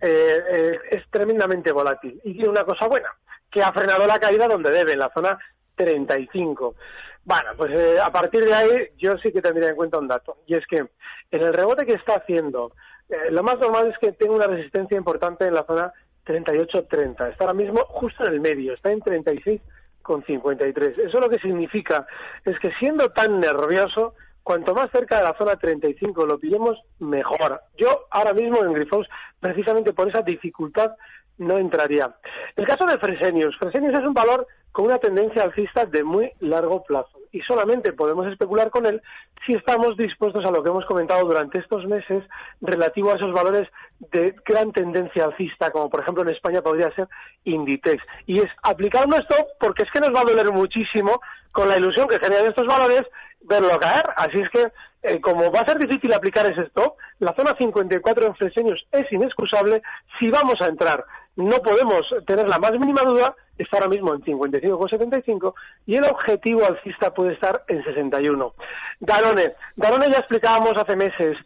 eh, 0.00 0.42
eh, 0.52 0.78
es 0.90 1.02
tremendamente 1.10 1.72
volátil. 1.72 2.20
Y 2.24 2.32
tiene 2.34 2.48
una 2.48 2.64
cosa 2.64 2.86
buena, 2.86 3.10
que 3.50 3.62
ha 3.62 3.72
frenado 3.72 4.06
la 4.06 4.18
caída 4.18 4.48
donde 4.48 4.70
debe, 4.70 4.92
en 4.92 5.00
la 5.00 5.10
zona 5.12 5.38
35. 5.74 6.74
Bueno, 7.24 7.50
pues 7.56 7.70
eh, 7.72 7.98
a 8.02 8.10
partir 8.10 8.44
de 8.44 8.54
ahí 8.54 8.88
yo 8.96 9.18
sí 9.18 9.30
que 9.30 9.42
tendría 9.42 9.68
en 9.68 9.76
cuenta 9.76 9.98
un 9.98 10.08
dato, 10.08 10.38
y 10.46 10.54
es 10.54 10.66
que 10.66 10.78
en 10.78 11.42
el 11.42 11.52
rebote 11.52 11.84
que 11.84 11.94
está 11.94 12.16
haciendo, 12.16 12.72
lo 13.30 13.42
más 13.42 13.58
normal 13.58 13.88
es 13.88 13.98
que 13.98 14.12
tenga 14.12 14.34
una 14.34 14.46
resistencia 14.46 14.96
importante 14.96 15.44
en 15.46 15.54
la 15.54 15.64
zona 15.64 15.92
38-30. 16.26 17.30
Está 17.30 17.44
ahora 17.44 17.54
mismo 17.54 17.84
justo 17.86 18.24
en 18.24 18.32
el 18.34 18.40
medio, 18.40 18.74
está 18.74 18.90
en 18.90 19.00
36,53. 19.00 20.98
Eso 20.98 21.20
lo 21.20 21.28
que 21.28 21.38
significa 21.38 22.06
es 22.44 22.58
que 22.58 22.72
siendo 22.78 23.10
tan 23.10 23.40
nervioso, 23.40 24.14
cuanto 24.42 24.74
más 24.74 24.90
cerca 24.90 25.18
de 25.18 25.24
la 25.24 25.36
zona 25.36 25.56
35 25.56 26.26
lo 26.26 26.38
pillemos, 26.38 26.78
mejor. 26.98 27.60
Yo 27.76 28.06
ahora 28.10 28.32
mismo 28.32 28.64
en 28.64 28.72
Grifols, 28.72 29.08
precisamente 29.38 29.92
por 29.92 30.08
esa 30.08 30.22
dificultad 30.22 30.92
no 31.38 31.58
entraría. 31.58 32.14
El 32.56 32.66
caso 32.66 32.84
de 32.84 32.98
Fresenius. 32.98 33.56
Fresenius 33.58 33.98
es 33.98 34.04
un 34.04 34.14
valor 34.14 34.46
con 34.72 34.86
una 34.86 34.98
tendencia 34.98 35.42
alcista 35.42 35.84
de 35.86 36.04
muy 36.04 36.30
largo 36.40 36.82
plazo 36.84 37.18
y 37.32 37.40
solamente 37.40 37.92
podemos 37.92 38.26
especular 38.26 38.70
con 38.70 38.86
él 38.86 39.00
si 39.46 39.54
estamos 39.54 39.96
dispuestos 39.96 40.44
a 40.44 40.50
lo 40.50 40.62
que 40.62 40.70
hemos 40.70 40.84
comentado 40.84 41.24
durante 41.24 41.58
estos 41.58 41.86
meses 41.86 42.24
relativo 42.60 43.10
a 43.10 43.16
esos 43.16 43.32
valores 43.32 43.68
de 44.12 44.34
gran 44.44 44.72
tendencia 44.72 45.24
alcista, 45.24 45.70
como 45.70 45.88
por 45.88 46.00
ejemplo 46.00 46.22
en 46.22 46.30
España 46.30 46.62
podría 46.62 46.92
ser 46.94 47.08
Inditex. 47.44 48.02
Y 48.26 48.38
es 48.38 48.50
aplicar 48.62 49.06
un 49.06 49.14
stop 49.20 49.46
porque 49.58 49.84
es 49.84 49.90
que 49.90 50.00
nos 50.00 50.14
va 50.14 50.20
a 50.20 50.30
doler 50.30 50.50
muchísimo 50.50 51.20
con 51.52 51.68
la 51.68 51.78
ilusión 51.78 52.06
que 52.06 52.18
generan 52.18 52.46
estos 52.46 52.66
valores 52.66 53.02
verlo 53.42 53.78
caer. 53.78 54.04
Así 54.16 54.40
es 54.40 54.48
que, 54.50 54.68
eh, 55.02 55.20
como 55.20 55.50
va 55.50 55.60
a 55.60 55.66
ser 55.66 55.78
difícil 55.78 56.12
aplicar 56.12 56.46
ese 56.46 56.62
stop, 56.62 56.96
la 57.18 57.34
zona 57.34 57.54
54 57.56 58.26
en 58.26 58.34
Freseños 58.34 58.84
es 58.92 59.10
inexcusable 59.12 59.82
si 60.18 60.30
vamos 60.30 60.60
a 60.60 60.68
entrar. 60.68 61.04
No 61.36 61.62
podemos 61.62 62.06
tener 62.26 62.48
la 62.48 62.58
más 62.58 62.72
mínima 62.72 63.02
duda 63.02 63.34
está 63.62 63.78
ahora 63.78 63.88
mismo 63.88 64.14
en 64.14 64.22
55,75 64.22 65.54
y 65.86 65.96
el 65.96 66.04
objetivo 66.04 66.64
alcista 66.64 67.12
puede 67.12 67.34
estar 67.34 67.62
en 67.68 67.84
61. 67.84 68.54
Danone, 69.00 69.52
Danone 69.76 70.10
ya 70.10 70.18
explicábamos 70.18 70.76
hace 70.76 70.96
meses 70.96 71.36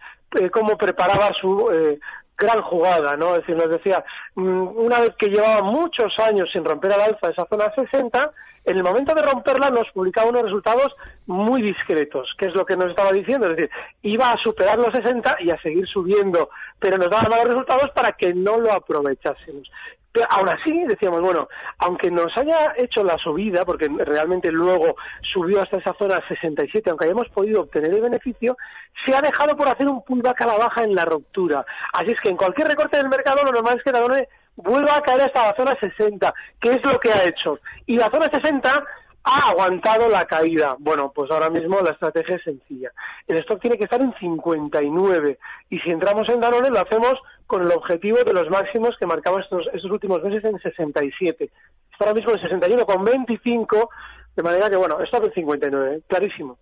eh, 0.41 0.51
cómo 0.51 0.77
preparaba 0.77 1.33
su 1.41 1.71
eh, 1.73 1.99
gran 2.37 2.63
jugada, 2.63 3.17
¿no? 3.17 3.37
Es 3.37 3.41
decir, 3.43 3.57
nos 3.57 3.71
decía, 3.71 4.05
mm, 4.35 4.77
una 4.77 5.01
vez 5.01 5.15
que 5.19 5.29
llevaba 5.29 5.63
muchos 5.63 6.13
años 6.19 6.49
sin 6.53 6.65
romper 6.65 6.93
al 6.95 7.03
alza 7.03 7.31
esa 7.31 7.47
zona 7.47 7.73
60, 7.75 8.33
en 8.65 8.77
el 8.77 8.83
momento 8.83 9.15
de 9.15 9.23
romperla 9.23 9.71
nos 9.71 9.91
publicaba 9.93 10.31
unos 10.31 10.45
resultados 10.45 10.95
muy 11.27 11.63
discretos, 11.63 12.35
que 12.39 12.47
es 12.47 12.55
lo 12.55 12.65
que 12.65 12.77
nos 12.77 12.91
estaba 12.91 13.13
diciendo, 13.13 13.47
es 13.49 13.57
decir, 13.57 13.71
iba 14.03 14.31
a 14.31 14.39
superar 14.39 14.79
los 14.79 14.93
60 14.93 15.37
y 15.41 15.51
a 15.51 15.61
seguir 15.61 15.87
subiendo, 15.87 16.49
pero 16.79 16.97
nos 16.97 17.11
daba 17.11 17.29
malos 17.29 17.49
resultados 17.49 17.91
para 17.95 18.13
que 18.13 18.33
no 18.33 18.59
lo 18.59 18.73
aprovechásemos. 18.73 19.71
Pero 20.15 20.29
aún 20.31 20.49
así, 20.49 20.85
decíamos, 20.85 21.21
bueno, 21.23 21.49
aunque 21.79 22.09
nos 22.09 22.31
haya 22.39 22.73
hecho 22.77 23.03
la 23.03 23.19
subida, 23.19 23.65
porque 23.65 23.89
realmente 23.89 24.53
luego 24.53 24.95
subió 25.33 25.61
hasta 25.61 25.79
esa 25.79 25.93
zona 25.95 26.23
67, 26.29 26.89
aunque 26.89 27.07
hayamos 27.07 27.29
podido 27.31 27.63
obtener 27.63 27.93
el 27.93 28.01
beneficio, 28.01 28.57
se 29.05 29.13
ha 29.13 29.21
dejado 29.21 29.57
por 29.57 29.69
hacer 29.69 29.89
un 29.89 30.05
pullback 30.05 30.41
a 30.43 30.47
la 30.47 30.59
baja 30.59 30.85
en 30.85 30.95
la 30.95 31.05
ruptura. 31.05 31.67
Así 31.93 32.13
es 32.13 32.21
que 32.21 32.31
en 32.31 32.37
cualquier 32.37 32.69
recorte 32.69 32.97
del 32.97 33.09
mercado, 33.09 33.43
lo 33.45 33.51
normal 33.51 33.79
es 33.79 33.83
que 33.83 33.91
Danone 33.91 34.29
vuelva 34.57 34.97
a 34.97 35.03
caer 35.03 35.23
hasta 35.23 35.43
la 35.43 35.55
zona 35.57 35.77
60, 35.79 36.35
que 36.61 36.71
es 36.71 36.85
lo 36.85 36.99
que 36.99 37.13
ha 37.13 37.29
hecho. 37.29 37.59
Y 37.87 37.97
la 37.97 38.11
zona 38.11 38.31
60 38.31 38.85
ha 39.25 39.51
aguantado 39.51 40.09
la 40.09 40.27
caída. 40.27 40.77
Bueno, 40.79 41.11
pues 41.15 41.31
ahora 41.31 41.49
mismo 41.49 41.81
la 41.81 41.93
estrategia 41.93 42.37
es 42.37 42.43
sencilla. 42.43 42.91
El 43.27 43.39
stock 43.39 43.61
tiene 43.61 43.79
que 43.79 43.85
estar 43.85 44.01
en 44.01 44.13
59 44.15 45.39
y 45.71 45.79
si 45.79 45.91
entramos 45.91 46.29
en 46.29 46.41
Danone 46.41 46.71
lo 46.71 46.81
hacemos 46.81 47.19
con 47.47 47.63
el 47.63 47.73
objetivo 47.73 48.19
de 48.19 48.33
los 48.33 48.49
máximos 48.51 48.97
que 48.99 49.07
marcamos 49.07 49.43
estos, 49.45 49.67
estos 49.73 49.91
últimos 49.91 50.23
meses 50.23 50.45
en 50.45 50.59
67. 50.59 51.51
Está 51.93 52.05
ahora 52.05 52.15
mismo 52.15 52.33
en 52.33 52.41
61 52.41 52.85
con 52.85 53.05
25, 53.05 53.91
de 54.37 54.43
manera 54.43 54.69
que 54.69 54.77
bueno, 54.77 55.01
stock 55.01 55.25
en 55.25 55.33
59, 55.33 56.03
clarísimo. 56.07 56.59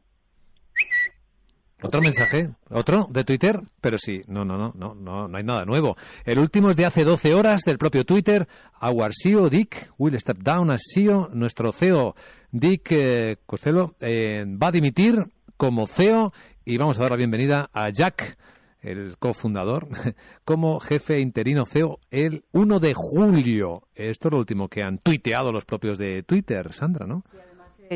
Otro 1.82 2.00
mensaje, 2.00 2.50
otro 2.70 3.08
de 3.10 3.24
Twitter, 3.24 3.60
pero 3.80 3.98
sí, 3.98 4.22
no, 4.28 4.44
no, 4.44 4.56
no, 4.56 4.72
no, 4.76 4.94
no, 4.94 5.26
no 5.26 5.36
hay 5.36 5.42
nada 5.42 5.64
nuevo. 5.64 5.96
El 6.24 6.38
último 6.38 6.70
es 6.70 6.76
de 6.76 6.86
hace 6.86 7.02
12 7.02 7.34
horas 7.34 7.62
del 7.62 7.76
propio 7.76 8.04
Twitter. 8.04 8.46
Our 8.80 9.10
CEO 9.12 9.48
Dick 9.48 9.90
will 9.98 10.16
step 10.18 10.38
down 10.38 10.70
as 10.70 10.82
CEO. 10.94 11.28
Nuestro 11.32 11.72
CEO 11.72 12.14
Dick 12.52 12.92
eh, 12.92 13.36
Costello 13.44 13.96
eh, 14.00 14.44
va 14.46 14.68
a 14.68 14.72
dimitir 14.72 15.24
como 15.56 15.86
CEO 15.86 16.32
y 16.64 16.76
vamos 16.76 16.98
a 16.98 17.02
dar 17.02 17.10
la 17.10 17.16
bienvenida 17.16 17.68
a 17.72 17.90
Jack, 17.90 18.38
el 18.80 19.16
cofundador, 19.18 19.88
como 20.44 20.78
jefe 20.78 21.18
interino 21.18 21.66
CEO 21.66 21.98
el 22.10 22.44
1 22.52 22.78
de 22.78 22.94
julio. 22.94 23.88
Esto 23.94 24.28
es 24.28 24.32
lo 24.32 24.38
último 24.38 24.68
que 24.68 24.82
han 24.82 24.98
tuiteado 24.98 25.50
los 25.50 25.64
propios 25.64 25.98
de 25.98 26.22
Twitter, 26.22 26.72
Sandra, 26.72 27.06
¿no? 27.06 27.24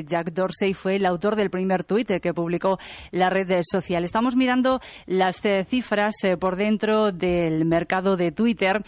Jack 0.04 0.32
Dorsey 0.32 0.74
fue 0.74 0.96
el 0.96 1.06
autor 1.06 1.36
del 1.36 1.50
primer 1.50 1.84
tuit 1.84 2.20
que 2.20 2.34
publicó 2.34 2.78
la 3.10 3.30
red 3.30 3.60
social. 3.62 4.04
Estamos 4.04 4.36
mirando 4.36 4.80
las 5.06 5.44
eh, 5.44 5.64
cifras 5.64 6.14
eh, 6.24 6.36
por 6.36 6.56
dentro 6.56 7.12
del 7.12 7.64
mercado 7.64 8.16
de 8.16 8.32
Twitter 8.32 8.82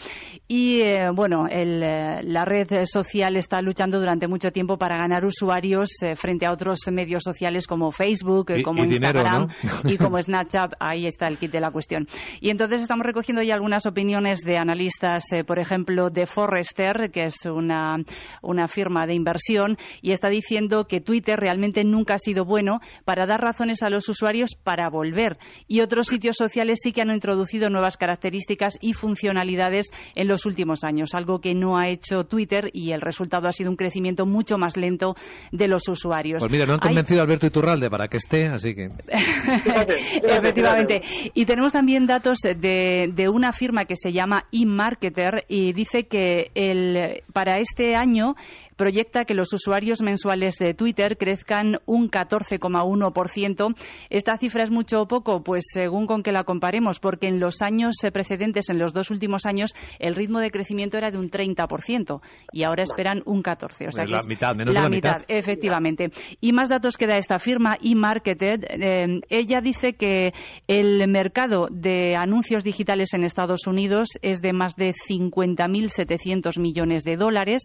y, 0.47 0.81
eh, 0.81 1.09
bueno, 1.13 1.47
la 1.49 2.45
red 2.45 2.67
social 2.85 3.35
está 3.35 3.61
luchando 3.61 3.99
durante 3.99 4.27
mucho 4.27 4.51
tiempo 4.51 4.77
para 4.77 4.97
ganar 4.97 5.25
usuarios 5.25 5.89
frente 6.15 6.45
a 6.45 6.51
otros 6.51 6.79
medios 6.91 7.23
sociales 7.23 7.67
como 7.67 7.91
Facebook, 7.91 8.61
como 8.63 8.83
Instagram 8.83 9.47
y 9.85 9.97
como 9.97 10.21
Snapchat. 10.21 10.73
Ahí 10.79 11.05
está 11.05 11.27
el 11.27 11.37
kit 11.37 11.51
de 11.51 11.59
la 11.59 11.71
cuestión. 11.71 12.07
Y 12.41 12.49
entonces 12.49 12.81
estamos 12.81 13.05
recogiendo 13.05 13.41
ya 13.41 13.53
algunas 13.53 13.85
opiniones 13.85 14.39
de 14.41 14.57
analistas, 14.57 15.23
por 15.45 15.59
ejemplo, 15.59 16.09
de 16.09 16.25
Forrester, 16.25 17.11
que 17.11 17.25
es 17.25 17.45
una, 17.45 17.97
una 18.41 18.67
firma 18.67 19.05
de 19.05 19.13
inversión, 19.13 19.77
y 20.01 20.11
está 20.11 20.29
diciendo 20.29 20.85
que 20.85 20.98
Twitter 20.99 21.39
realmente 21.39 21.83
nunca 21.83 22.15
ha 22.15 22.19
sido 22.19 22.45
bueno 22.45 22.79
para 23.05 23.25
dar 23.25 23.41
razones 23.41 23.83
a 23.83 23.89
los 23.89 24.07
usuarios 24.09 24.51
para 24.63 24.89
volver. 24.89 25.37
Y 25.67 25.81
otros 25.81 26.07
sitios 26.07 26.35
sociales 26.37 26.79
sí 26.81 26.91
que 26.91 27.01
han 27.01 27.11
introducido 27.11 27.69
nuevas 27.69 27.97
características 27.97 28.77
y 28.81 28.93
funcionalidades 28.93 29.87
en 30.15 30.27
los 30.27 30.45
últimos 30.45 30.83
años, 30.83 31.13
algo 31.13 31.39
que 31.39 31.53
no 31.53 31.77
ha 31.77 31.89
hecho 31.89 32.23
Twitter 32.23 32.69
y 32.73 32.91
el 32.91 33.01
resultado 33.01 33.47
ha 33.47 33.51
sido 33.51 33.69
un 33.69 33.75
crecimiento 33.75 34.25
mucho 34.25 34.57
más 34.57 34.77
lento 34.77 35.15
de 35.51 35.67
los 35.67 35.87
usuarios. 35.87 36.39
Pues 36.39 36.51
mira, 36.51 36.65
no 36.65 36.73
han 36.73 36.79
convencido 36.79 37.21
a 37.21 37.23
Alberto 37.23 37.47
Iturralde 37.47 37.89
para 37.89 38.07
que 38.07 38.17
esté, 38.17 38.47
así 38.47 38.73
que. 38.73 38.89
Efectivamente. 40.23 41.01
Y 41.33 41.45
tenemos 41.45 41.73
también 41.73 42.05
datos 42.05 42.39
de, 42.39 43.11
de 43.13 43.29
una 43.29 43.51
firma 43.53 43.85
que 43.85 43.95
se 43.95 44.11
llama 44.11 44.45
eMarketer 44.51 45.45
y 45.47 45.73
dice 45.73 46.07
que 46.07 46.51
el, 46.55 47.23
para 47.33 47.59
este 47.59 47.95
año 47.95 48.35
proyecta 48.79 49.25
que 49.25 49.33
los 49.33 49.51
usuarios 49.51 50.01
mensuales 50.01 50.55
de 50.55 50.73
Twitter 50.73 51.17
crezcan 51.17 51.79
un 51.85 52.09
14,1%. 52.09 53.75
Esta 54.09 54.37
cifra 54.37 54.63
es 54.63 54.71
mucho 54.71 55.01
o 55.01 55.07
poco, 55.07 55.43
pues 55.43 55.65
según 55.73 56.07
con 56.07 56.23
que 56.23 56.31
la 56.31 56.45
comparemos, 56.45 57.01
porque 57.01 57.27
en 57.27 57.41
los 57.41 57.61
años 57.61 57.97
precedentes, 58.13 58.69
en 58.69 58.79
los 58.79 58.93
dos 58.93 59.11
últimos 59.11 59.45
años, 59.45 59.75
el 59.99 60.15
ritmo 60.15 60.39
de 60.39 60.49
crecimiento 60.49 60.97
era 60.97 61.11
de 61.11 61.17
un 61.17 61.29
30% 61.29 62.21
y 62.53 62.63
ahora 62.63 62.83
esperan 62.83 63.21
un 63.25 63.43
14%. 63.43 63.87
O 63.89 63.91
sea, 63.91 64.05
la 64.05 64.23
mitad, 64.23 64.55
menos 64.55 64.73
la, 64.73 64.81
de 64.81 64.85
la 64.85 64.89
mitad, 64.89 65.25
efectivamente. 65.27 66.09
Y 66.39 66.53
más 66.53 66.69
datos 66.69 66.95
que 66.95 67.05
da 67.05 67.17
esta 67.17 67.37
firma, 67.37 67.77
eMarketed. 67.83 68.63
Eh, 68.69 69.19
ella 69.27 69.59
dice 69.59 69.95
que 69.95 70.31
el 70.67 71.05
mercado 71.09 71.67
de 71.69 72.15
anuncios 72.15 72.63
digitales 72.63 73.13
en 73.13 73.25
Estados 73.25 73.67
Unidos 73.67 74.07
es 74.21 74.39
de 74.39 74.53
más 74.53 74.77
de 74.77 74.93
50.700 74.93 76.57
millones 76.61 77.03
de 77.03 77.17
dólares. 77.17 77.63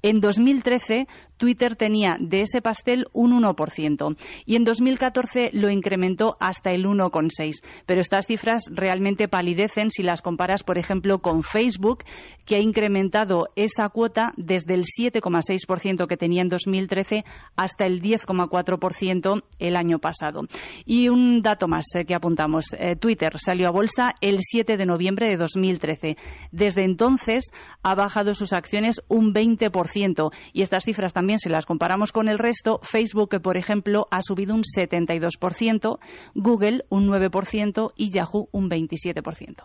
En 0.00 0.20
2000 0.20 0.53
2013 0.54 1.06
Twitter 1.36 1.76
tenía 1.76 2.16
de 2.20 2.42
ese 2.42 2.62
pastel 2.62 3.06
un 3.12 3.42
1% 3.42 4.16
y 4.46 4.56
en 4.56 4.64
2014 4.64 5.50
lo 5.52 5.70
incrementó 5.70 6.36
hasta 6.40 6.70
el 6.70 6.86
1,6%. 6.86 7.62
Pero 7.86 8.00
estas 8.00 8.26
cifras 8.26 8.62
realmente 8.70 9.28
palidecen 9.28 9.90
si 9.90 10.02
las 10.02 10.22
comparas, 10.22 10.62
por 10.62 10.78
ejemplo, 10.78 11.18
con 11.18 11.42
Facebook, 11.42 12.04
que 12.44 12.56
ha 12.56 12.60
incrementado 12.60 13.48
esa 13.56 13.88
cuota 13.88 14.32
desde 14.36 14.74
el 14.74 14.84
7,6% 14.84 16.06
que 16.06 16.16
tenía 16.16 16.42
en 16.42 16.48
2013 16.48 17.24
hasta 17.56 17.86
el 17.86 18.00
10,4% 18.00 19.42
el 19.58 19.76
año 19.76 19.98
pasado. 19.98 20.42
Y 20.84 21.08
un 21.08 21.42
dato 21.42 21.68
más 21.68 21.86
eh, 21.94 22.04
que 22.04 22.14
apuntamos. 22.14 22.66
Eh, 22.78 22.96
Twitter 22.96 23.38
salió 23.38 23.68
a 23.68 23.72
bolsa 23.72 24.14
el 24.20 24.38
7 24.40 24.76
de 24.76 24.86
noviembre 24.86 25.28
de 25.28 25.36
2013. 25.36 26.16
Desde 26.52 26.84
entonces 26.84 27.44
ha 27.82 27.94
bajado 27.94 28.34
sus 28.34 28.52
acciones 28.52 29.02
un 29.08 29.34
20% 29.34 30.32
y 30.52 30.62
estas 30.62 30.84
cifras 30.84 31.12
también, 31.12 31.38
si 31.38 31.48
las 31.48 31.66
comparamos 31.66 32.12
con 32.12 32.28
el 32.28 32.38
resto, 32.38 32.80
Facebook, 32.82 33.40
por 33.42 33.56
ejemplo, 33.56 34.06
ha 34.10 34.20
subido 34.22 34.54
un 34.54 34.62
72%, 34.62 35.98
Google 36.34 36.84
un 36.88 37.08
9% 37.08 37.92
y 37.96 38.10
Yahoo 38.10 38.48
un 38.52 38.70
27%. 38.70 39.64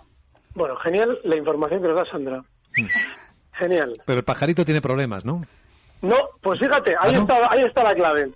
Bueno, 0.55 0.75
genial 0.77 1.19
la 1.23 1.37
información 1.37 1.81
que 1.81 1.87
nos 1.87 1.97
da 1.97 2.05
Sandra. 2.11 2.39
Mm. 2.39 2.85
Genial. 3.53 3.93
Pero 4.05 4.19
el 4.19 4.25
pajarito 4.25 4.63
tiene 4.63 4.81
problemas, 4.81 5.25
¿no? 5.25 5.41
No, 6.01 6.15
pues 6.41 6.59
fíjate, 6.59 6.93
ahí, 6.99 7.13
¿Ah, 7.15 7.19
está, 7.19 7.35
ahí 7.51 7.61
está 7.65 7.83
la 7.83 7.93
clave. 7.93 8.31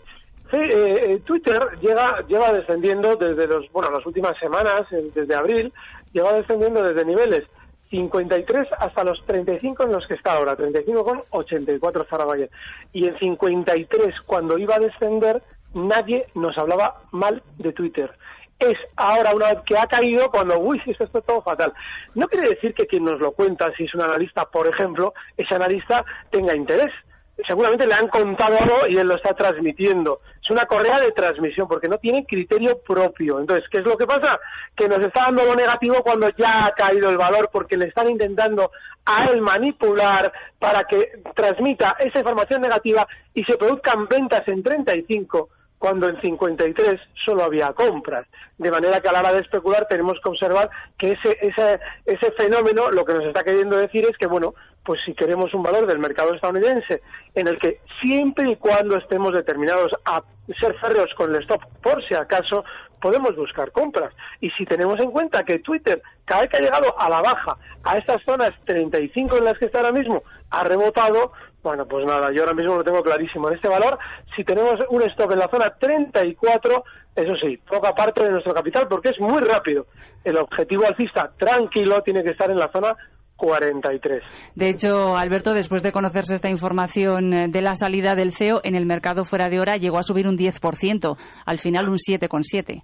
Sí, 0.51 0.59
eh, 0.59 1.13
eh, 1.13 1.19
Twitter 1.25 1.59
llega, 1.81 2.21
lleva 2.27 2.51
descendiendo 2.51 3.15
desde 3.15 3.47
los, 3.47 3.71
bueno, 3.71 3.89
las 3.89 4.05
últimas 4.05 4.37
semanas, 4.37 4.85
desde 5.15 5.35
abril, 5.35 5.71
lleva 6.11 6.33
descendiendo 6.33 6.83
desde 6.83 7.05
niveles 7.05 7.45
53 7.93 8.69
hasta 8.79 9.03
los 9.03 9.23
35 9.27 9.83
en 9.83 9.91
los 9.91 10.07
que 10.07 10.15
está 10.15 10.33
ahora, 10.33 10.55
35 10.55 11.03
con 11.03 11.21
84 11.29 12.05
Zaragoza. 12.09 12.45
Y 12.91 13.07
en 13.07 13.19
53, 13.19 14.15
cuando 14.25 14.57
iba 14.57 14.75
a 14.75 14.79
descender, 14.79 15.43
nadie 15.75 16.25
nos 16.33 16.57
hablaba 16.57 17.03
mal 17.11 17.43
de 17.59 17.71
Twitter. 17.71 18.09
Es 18.57 18.77
ahora, 18.95 19.35
una 19.35 19.49
vez 19.49 19.59
que 19.63 19.77
ha 19.77 19.85
caído, 19.85 20.31
cuando, 20.31 20.57
uy, 20.57 20.81
si 20.83 20.91
esto 20.91 21.03
es 21.03 21.25
todo 21.25 21.43
fatal. 21.43 21.71
No 22.15 22.27
quiere 22.27 22.49
decir 22.49 22.73
que 22.73 22.87
quien 22.87 23.05
nos 23.05 23.19
lo 23.19 23.31
cuenta, 23.33 23.71
si 23.77 23.83
es 23.83 23.93
un 23.93 24.01
analista, 24.01 24.45
por 24.45 24.67
ejemplo, 24.67 25.13
ese 25.37 25.53
analista 25.53 26.03
tenga 26.31 26.55
interés 26.55 26.91
seguramente 27.47 27.87
le 27.87 27.95
han 27.95 28.07
contado 28.09 28.57
algo 28.57 28.87
y 28.87 28.97
él 28.97 29.07
lo 29.07 29.15
está 29.15 29.33
transmitiendo. 29.33 30.19
Es 30.43 30.49
una 30.49 30.65
correa 30.65 30.99
de 30.99 31.13
transmisión 31.13 31.67
porque 31.67 31.87
no 31.87 31.97
tiene 31.97 32.25
criterio 32.25 32.79
propio. 32.79 33.39
Entonces, 33.39 33.69
¿qué 33.69 33.79
es 33.79 33.85
lo 33.85 33.97
que 33.97 34.05
pasa? 34.05 34.37
Que 34.75 34.89
nos 34.89 34.99
está 34.99 35.25
dando 35.25 35.45
lo 35.45 35.55
negativo 35.55 36.03
cuando 36.03 36.27
ya 36.37 36.65
ha 36.65 36.71
caído 36.71 37.09
el 37.09 37.17
valor 37.17 37.49
porque 37.51 37.77
le 37.77 37.85
están 37.85 38.09
intentando 38.09 38.71
a 39.05 39.25
él 39.25 39.41
manipular 39.41 40.33
para 40.59 40.83
que 40.83 41.21
transmita 41.33 41.95
esa 41.99 42.19
información 42.19 42.61
negativa 42.61 43.07
y 43.33 43.43
se 43.45 43.57
produzcan 43.57 44.07
ventas 44.07 44.45
en 44.47 44.61
35 44.61 45.49
cuando 45.83 46.07
en 46.07 46.15
53 46.21 46.97
solo 47.25 47.43
había 47.43 47.73
compras. 47.73 48.25
De 48.57 48.71
manera 48.71 49.01
que 49.01 49.09
a 49.09 49.11
la 49.11 49.19
hora 49.19 49.33
de 49.33 49.41
especular 49.41 49.85
tenemos 49.85 50.17
que 50.23 50.29
observar 50.29 50.69
que 50.97 51.11
ese, 51.11 51.37
ese, 51.41 51.77
ese 52.05 52.31
fenómeno 52.37 52.89
lo 52.89 53.03
que 53.03 53.13
nos 53.13 53.25
está 53.25 53.43
queriendo 53.43 53.75
decir 53.75 54.07
es 54.09 54.15
que, 54.17 54.25
bueno, 54.25 54.53
pues 54.85 55.01
si 55.05 55.13
queremos 55.13 55.53
un 55.53 55.61
valor 55.61 55.85
del 55.85 55.99
mercado 55.99 56.33
estadounidense 56.33 57.01
en 57.35 57.49
el 57.49 57.57
que 57.57 57.81
siempre 58.01 58.49
y 58.49 58.55
cuando 58.55 58.95
estemos 58.97 59.33
determinados 59.33 59.91
a 60.05 60.23
ser 60.57 60.73
férreos 60.79 61.13
con 61.17 61.35
el 61.35 61.41
stop 61.41 61.61
por 61.81 62.01
si 62.07 62.15
acaso, 62.15 62.63
podemos 63.01 63.35
buscar 63.35 63.69
compras. 63.73 64.13
Y 64.39 64.51
si 64.51 64.63
tenemos 64.63 65.01
en 65.01 65.11
cuenta 65.11 65.43
que 65.43 65.59
Twitter, 65.59 66.01
cada 66.23 66.43
vez 66.43 66.49
que 66.49 66.59
ha 66.59 66.61
llegado 66.61 66.97
a 66.97 67.09
la 67.09 67.21
baja, 67.21 67.57
a 67.83 67.97
estas 67.97 68.23
zonas 68.23 68.53
35 68.63 69.35
en 69.35 69.43
las 69.43 69.57
que 69.57 69.65
está 69.65 69.79
ahora 69.79 69.91
mismo, 69.91 70.23
ha 70.49 70.63
rebotado, 70.63 71.33
bueno, 71.63 71.85
pues 71.85 72.05
nada, 72.05 72.29
yo 72.33 72.41
ahora 72.41 72.53
mismo 72.53 72.75
lo 72.75 72.83
tengo 72.83 73.01
clarísimo. 73.01 73.47
En 73.47 73.55
este 73.55 73.69
valor, 73.69 73.97
si 74.35 74.43
tenemos 74.43 74.79
un 74.89 75.01
stop 75.03 75.31
en 75.31 75.39
la 75.39 75.47
zona 75.47 75.73
34, 75.79 76.83
eso 77.15 77.35
sí, 77.41 77.57
poca 77.57 77.93
parte 77.93 78.21
de 78.21 78.31
nuestro 78.31 78.53
capital 78.53 78.87
porque 78.89 79.09
es 79.09 79.19
muy 79.19 79.41
rápido. 79.41 79.85
El 80.23 80.37
objetivo 80.37 80.85
alcista 80.85 81.31
tranquilo 81.37 82.01
tiene 82.01 82.21
que 82.21 82.31
estar 82.31 82.51
en 82.51 82.59
la 82.59 82.69
zona 82.69 82.95
43. 83.37 84.23
De 84.55 84.69
hecho, 84.69 85.15
Alberto, 85.15 85.53
después 85.53 85.83
de 85.83 85.91
conocerse 85.91 86.35
esta 86.35 86.49
información 86.49 87.33
eh, 87.33 87.47
de 87.49 87.61
la 87.61 87.75
salida 87.75 88.15
del 88.15 88.31
CEO, 88.31 88.61
en 88.63 88.75
el 88.75 88.85
mercado 88.85 89.23
fuera 89.25 89.49
de 89.49 89.59
hora 89.59 89.77
llegó 89.77 89.97
a 89.97 90.03
subir 90.03 90.27
un 90.27 90.37
10%, 90.37 91.17
al 91.45 91.59
final 91.59 91.89
un 91.89 91.95
7,7%. 91.95 92.83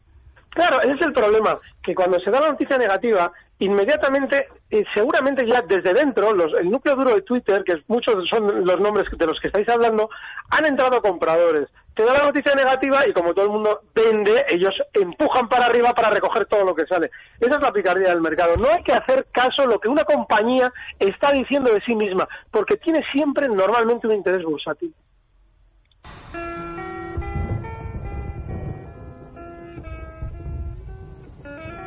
Claro, 0.49 0.81
ese 0.81 0.93
es 0.93 1.01
el 1.01 1.13
problema, 1.13 1.59
que 1.83 1.93
cuando 1.93 2.19
se 2.19 2.31
da 2.31 2.41
la 2.41 2.49
noticia 2.49 2.77
negativa, 2.77 3.31
inmediatamente, 3.59 4.47
eh, 4.71 4.83
seguramente 4.93 5.45
ya 5.45 5.61
desde 5.61 5.93
dentro, 5.93 6.33
los, 6.33 6.53
el 6.59 6.69
núcleo 6.69 6.95
duro 6.95 7.15
de 7.15 7.21
Twitter, 7.21 7.63
que 7.63 7.81
muchos 7.87 8.27
son 8.29 8.65
los 8.65 8.79
nombres 8.79 9.07
de 9.15 9.25
los 9.27 9.39
que 9.39 9.47
estáis 9.47 9.69
hablando, 9.69 10.09
han 10.49 10.65
entrado 10.65 11.01
compradores. 11.01 11.69
Te 11.93 12.05
da 12.05 12.13
la 12.13 12.25
noticia 12.25 12.53
negativa 12.55 13.05
y 13.07 13.13
como 13.13 13.33
todo 13.33 13.45
el 13.45 13.51
mundo 13.51 13.81
vende, 13.93 14.45
ellos 14.49 14.73
empujan 14.93 15.49
para 15.49 15.65
arriba 15.65 15.93
para 15.93 16.09
recoger 16.09 16.45
todo 16.45 16.63
lo 16.63 16.73
que 16.73 16.85
sale. 16.85 17.11
Esa 17.39 17.55
es 17.55 17.61
la 17.61 17.73
picardía 17.73 18.09
del 18.09 18.21
mercado. 18.21 18.55
No 18.55 18.69
hay 18.69 18.81
que 18.83 18.93
hacer 18.93 19.27
caso 19.31 19.63
a 19.63 19.65
lo 19.65 19.79
que 19.79 19.89
una 19.89 20.05
compañía 20.05 20.71
está 20.97 21.31
diciendo 21.31 21.73
de 21.73 21.81
sí 21.81 21.93
misma, 21.95 22.27
porque 22.51 22.77
tiene 22.77 23.03
siempre 23.11 23.49
normalmente 23.49 24.07
un 24.07 24.15
interés 24.15 24.43
bursátil. 24.43 24.93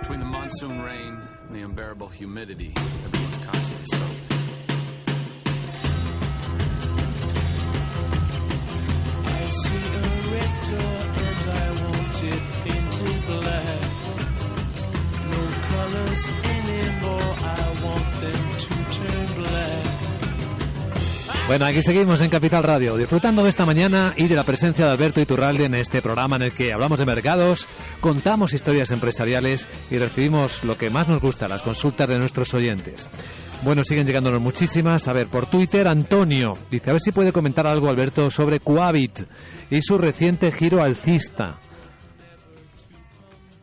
Between 0.02 0.18
the 0.18 0.26
monsoon 0.26 0.82
rain 0.82 1.20
and 1.46 1.54
the 1.54 1.60
unbearable 1.60 2.08
humidity, 2.08 2.74
everyone's 2.76 3.38
constantly 3.38 3.86
soaked. 3.92 4.32
I 9.26 9.44
see 9.46 9.86
a 9.86 10.02
red 10.32 10.52
door 10.66 10.98
and 11.22 11.42
I 11.50 11.68
want 11.84 12.18
it 12.24 12.42
painted 12.64 13.18
black. 13.28 13.90
No 15.30 15.42
colors 15.70 16.22
anymore, 16.50 17.30
I 17.38 17.70
want 17.84 18.10
them 18.20 18.41
Bueno, 21.48 21.66
aquí 21.66 21.82
seguimos 21.82 22.20
en 22.22 22.30
Capital 22.30 22.62
Radio, 22.62 22.96
disfrutando 22.96 23.42
de 23.42 23.50
esta 23.50 23.66
mañana 23.66 24.14
y 24.16 24.26
de 24.26 24.34
la 24.36 24.44
presencia 24.44 24.86
de 24.86 24.92
Alberto 24.92 25.20
Iturralde 25.20 25.66
en 25.66 25.74
este 25.74 26.00
programa 26.00 26.36
en 26.36 26.42
el 26.42 26.54
que 26.54 26.72
hablamos 26.72 26.98
de 26.98 27.04
mercados, 27.04 27.66
contamos 28.00 28.54
historias 28.54 28.90
empresariales 28.90 29.68
y 29.90 29.98
recibimos 29.98 30.64
lo 30.64 30.78
que 30.78 30.88
más 30.88 31.08
nos 31.08 31.20
gusta, 31.20 31.48
las 31.48 31.62
consultas 31.62 32.08
de 32.08 32.16
nuestros 32.18 32.54
oyentes. 32.54 33.10
Bueno, 33.64 33.84
siguen 33.84 34.06
llegándonos 34.06 34.40
muchísimas. 34.40 35.08
A 35.08 35.12
ver, 35.12 35.26
por 35.26 35.46
Twitter, 35.46 35.86
Antonio 35.88 36.52
dice, 36.70 36.88
a 36.90 36.92
ver 36.94 37.00
si 37.02 37.12
puede 37.12 37.32
comentar 37.32 37.66
algo, 37.66 37.88
Alberto, 37.90 38.30
sobre 38.30 38.60
Coavit 38.60 39.20
y 39.70 39.82
su 39.82 39.98
reciente 39.98 40.52
giro 40.52 40.82
alcista. 40.82 41.58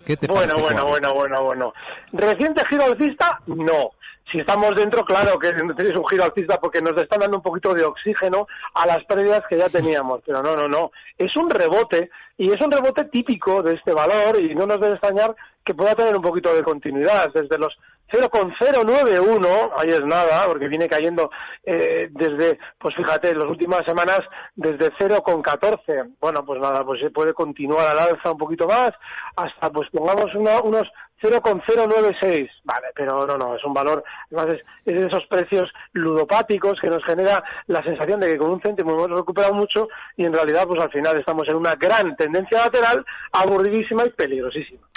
¿Qué 0.05 0.15
te 0.15 0.27
Bueno, 0.27 0.53
parece, 0.55 0.61
bueno, 0.61 0.81
Coavit? 0.83 1.05
bueno, 1.05 1.13
bueno, 1.15 1.43
bueno. 1.43 1.73
¿Reciente 2.13 2.61
giro 2.69 2.83
alcista? 2.85 3.39
No. 3.47 3.91
Si 4.31 4.37
estamos 4.37 4.75
dentro, 4.75 5.03
claro 5.03 5.39
que 5.39 5.49
tenéis 5.51 5.97
un 5.97 6.05
giro 6.07 6.23
alcista 6.25 6.57
porque 6.59 6.81
nos 6.81 6.95
están 7.01 7.19
dando 7.19 7.37
un 7.37 7.43
poquito 7.43 7.73
de 7.73 7.83
oxígeno 7.83 8.45
a 8.75 8.85
las 8.85 9.03
pérdidas 9.05 9.43
que 9.49 9.57
ya 9.57 9.67
teníamos. 9.69 10.21
Pero 10.25 10.41
no, 10.43 10.55
no, 10.55 10.67
no. 10.67 10.91
Es 11.17 11.35
un 11.35 11.49
rebote 11.49 12.09
y 12.37 12.51
es 12.51 12.61
un 12.61 12.71
rebote 12.71 13.05
típico 13.05 13.63
de 13.63 13.73
este 13.73 13.91
valor 13.93 14.39
y 14.39 14.53
no 14.53 14.65
nos 14.65 14.79
debe 14.79 14.93
extrañar 14.93 15.35
que 15.65 15.73
pueda 15.73 15.95
tener 15.95 16.15
un 16.15 16.21
poquito 16.21 16.53
de 16.53 16.63
continuidad. 16.63 17.31
Desde 17.33 17.57
los 17.57 17.75
0,091, 18.11 19.71
ahí 19.77 19.89
es 19.89 20.03
nada, 20.05 20.45
porque 20.47 20.67
viene 20.67 20.87
cayendo 20.87 21.29
eh, 21.63 22.07
desde, 22.11 22.57
pues 22.79 22.95
fíjate, 22.95 23.29
en 23.29 23.39
las 23.39 23.47
últimas 23.49 23.85
semanas 23.85 24.19
desde 24.55 24.91
0,14. 24.93 26.15
Bueno, 26.19 26.43
pues 26.45 26.59
nada, 26.61 26.83
pues 26.83 26.99
se 27.01 27.11
puede 27.11 27.33
continuar 27.33 27.87
al 27.87 27.99
alza 27.99 28.31
un 28.31 28.37
poquito 28.37 28.67
más 28.67 28.89
hasta, 29.35 29.69
pues 29.69 29.89
pongamos 29.91 30.33
una- 30.35 30.61
unos 30.61 30.87
0,096. 31.21 32.49
Vale, 32.63 32.87
pero 32.95 33.25
no, 33.25 33.37
no, 33.37 33.55
es 33.55 33.63
un 33.63 33.73
valor, 33.73 34.03
además 34.31 34.55
es, 34.55 34.65
es 34.85 35.01
de 35.01 35.07
esos 35.07 35.25
precios 35.27 35.69
ludopáticos 35.93 36.79
que 36.79 36.89
nos 36.89 37.03
genera 37.03 37.43
la 37.67 37.83
sensación 37.83 38.19
de 38.19 38.27
que 38.27 38.37
con 38.37 38.51
un 38.51 38.61
céntimo 38.61 38.91
hemos 38.91 39.11
recuperado 39.11 39.53
mucho 39.53 39.87
y 40.15 40.25
en 40.25 40.33
realidad, 40.33 40.63
pues 40.67 40.81
al 40.81 40.91
final 40.91 41.17
estamos 41.17 41.47
en 41.47 41.55
una 41.55 41.75
gran 41.75 42.15
tendencia 42.15 42.59
lateral, 42.59 43.05
aburridísima 43.31 44.05
y 44.05 44.11
peligrosísima. 44.11 44.87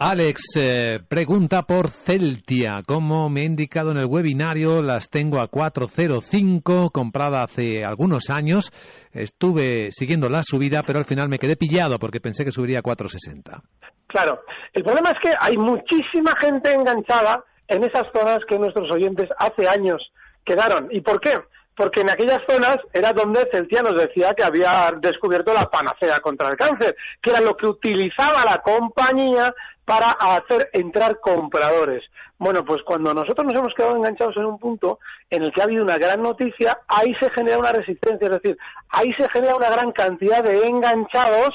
Alex 0.00 0.42
eh, 0.54 1.00
pregunta 1.08 1.62
por 1.62 1.88
Celtia. 1.90 2.82
Como 2.86 3.28
me 3.28 3.40
he 3.40 3.44
indicado 3.46 3.90
en 3.90 3.96
el 3.96 4.06
webinario, 4.06 4.80
las 4.80 5.10
tengo 5.10 5.40
a 5.40 5.48
405, 5.48 6.90
comprada 6.90 7.42
hace 7.42 7.84
algunos 7.84 8.30
años. 8.30 8.70
Estuve 9.12 9.90
siguiendo 9.90 10.28
la 10.28 10.44
subida, 10.44 10.84
pero 10.86 11.00
al 11.00 11.04
final 11.04 11.28
me 11.28 11.40
quedé 11.40 11.56
pillado 11.56 11.98
porque 11.98 12.20
pensé 12.20 12.44
que 12.44 12.52
subiría 12.52 12.78
a 12.78 12.82
460. 12.82 13.60
Claro, 14.06 14.42
el 14.72 14.84
problema 14.84 15.10
es 15.10 15.18
que 15.20 15.34
hay 15.36 15.56
muchísima 15.56 16.32
gente 16.40 16.72
enganchada 16.72 17.42
en 17.66 17.82
esas 17.82 18.06
zonas 18.14 18.44
que 18.48 18.56
nuestros 18.56 18.88
oyentes 18.92 19.28
hace 19.36 19.66
años 19.66 20.00
quedaron. 20.44 20.86
¿Y 20.92 21.00
por 21.00 21.20
qué? 21.20 21.32
Porque 21.74 22.02
en 22.02 22.12
aquellas 22.12 22.42
zonas 22.48 22.78
era 22.92 23.10
donde 23.12 23.48
Celtia 23.52 23.82
nos 23.82 23.98
decía 23.98 24.32
que 24.36 24.44
había 24.44 24.92
descubierto 25.00 25.52
la 25.52 25.68
panacea 25.68 26.20
contra 26.20 26.50
el 26.50 26.56
cáncer, 26.56 26.94
que 27.20 27.30
era 27.30 27.40
lo 27.40 27.56
que 27.56 27.66
utilizaba 27.66 28.44
la 28.44 28.60
compañía 28.62 29.52
para 29.88 30.10
hacer 30.10 30.68
entrar 30.74 31.18
compradores. 31.18 32.04
Bueno, 32.38 32.62
pues 32.62 32.82
cuando 32.82 33.14
nosotros 33.14 33.46
nos 33.46 33.56
hemos 33.56 33.74
quedado 33.74 33.96
enganchados 33.96 34.36
en 34.36 34.44
un 34.44 34.58
punto 34.58 34.98
en 35.30 35.42
el 35.42 35.50
que 35.50 35.62
ha 35.62 35.64
habido 35.64 35.82
una 35.82 35.96
gran 35.96 36.22
noticia, 36.22 36.78
ahí 36.86 37.14
se 37.14 37.30
genera 37.30 37.58
una 37.58 37.72
resistencia, 37.72 38.26
es 38.26 38.34
decir, 38.34 38.58
ahí 38.90 39.10
se 39.14 39.26
genera 39.30 39.56
una 39.56 39.70
gran 39.70 39.90
cantidad 39.92 40.44
de 40.44 40.66
enganchados 40.66 41.54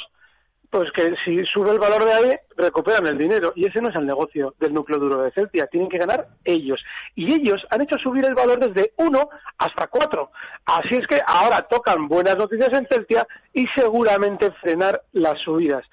pues 0.71 0.91
que 0.93 1.13
si 1.23 1.45
sube 1.45 1.69
el 1.69 1.77
valor 1.77 2.03
de 2.03 2.13
ahí, 2.13 2.35
recuperan 2.57 3.07
el 3.07 3.17
dinero. 3.17 3.53
Y 3.55 3.67
ese 3.67 3.81
no 3.81 3.89
es 3.89 3.95
el 3.95 4.05
negocio 4.05 4.53
del 4.59 4.73
núcleo 4.73 4.99
duro 4.99 5.21
de 5.21 5.31
Celtia. 5.31 5.67
Tienen 5.67 5.89
que 5.89 5.97
ganar 5.97 6.27
ellos. 6.43 6.79
Y 7.15 7.33
ellos 7.33 7.61
han 7.69 7.81
hecho 7.81 7.97
subir 7.97 8.25
el 8.25 8.35
valor 8.35 8.59
desde 8.59 8.93
1 8.97 9.29
hasta 9.57 9.87
4. 9.87 10.31
Así 10.65 10.95
es 10.95 11.07
que 11.07 11.19
ahora 11.25 11.67
tocan 11.69 12.07
buenas 12.07 12.37
noticias 12.37 12.71
en 12.73 12.87
Celtia 12.87 13.27
y 13.53 13.65
seguramente 13.75 14.51
frenar 14.61 15.01
las 15.11 15.39
subidas. 15.41 15.83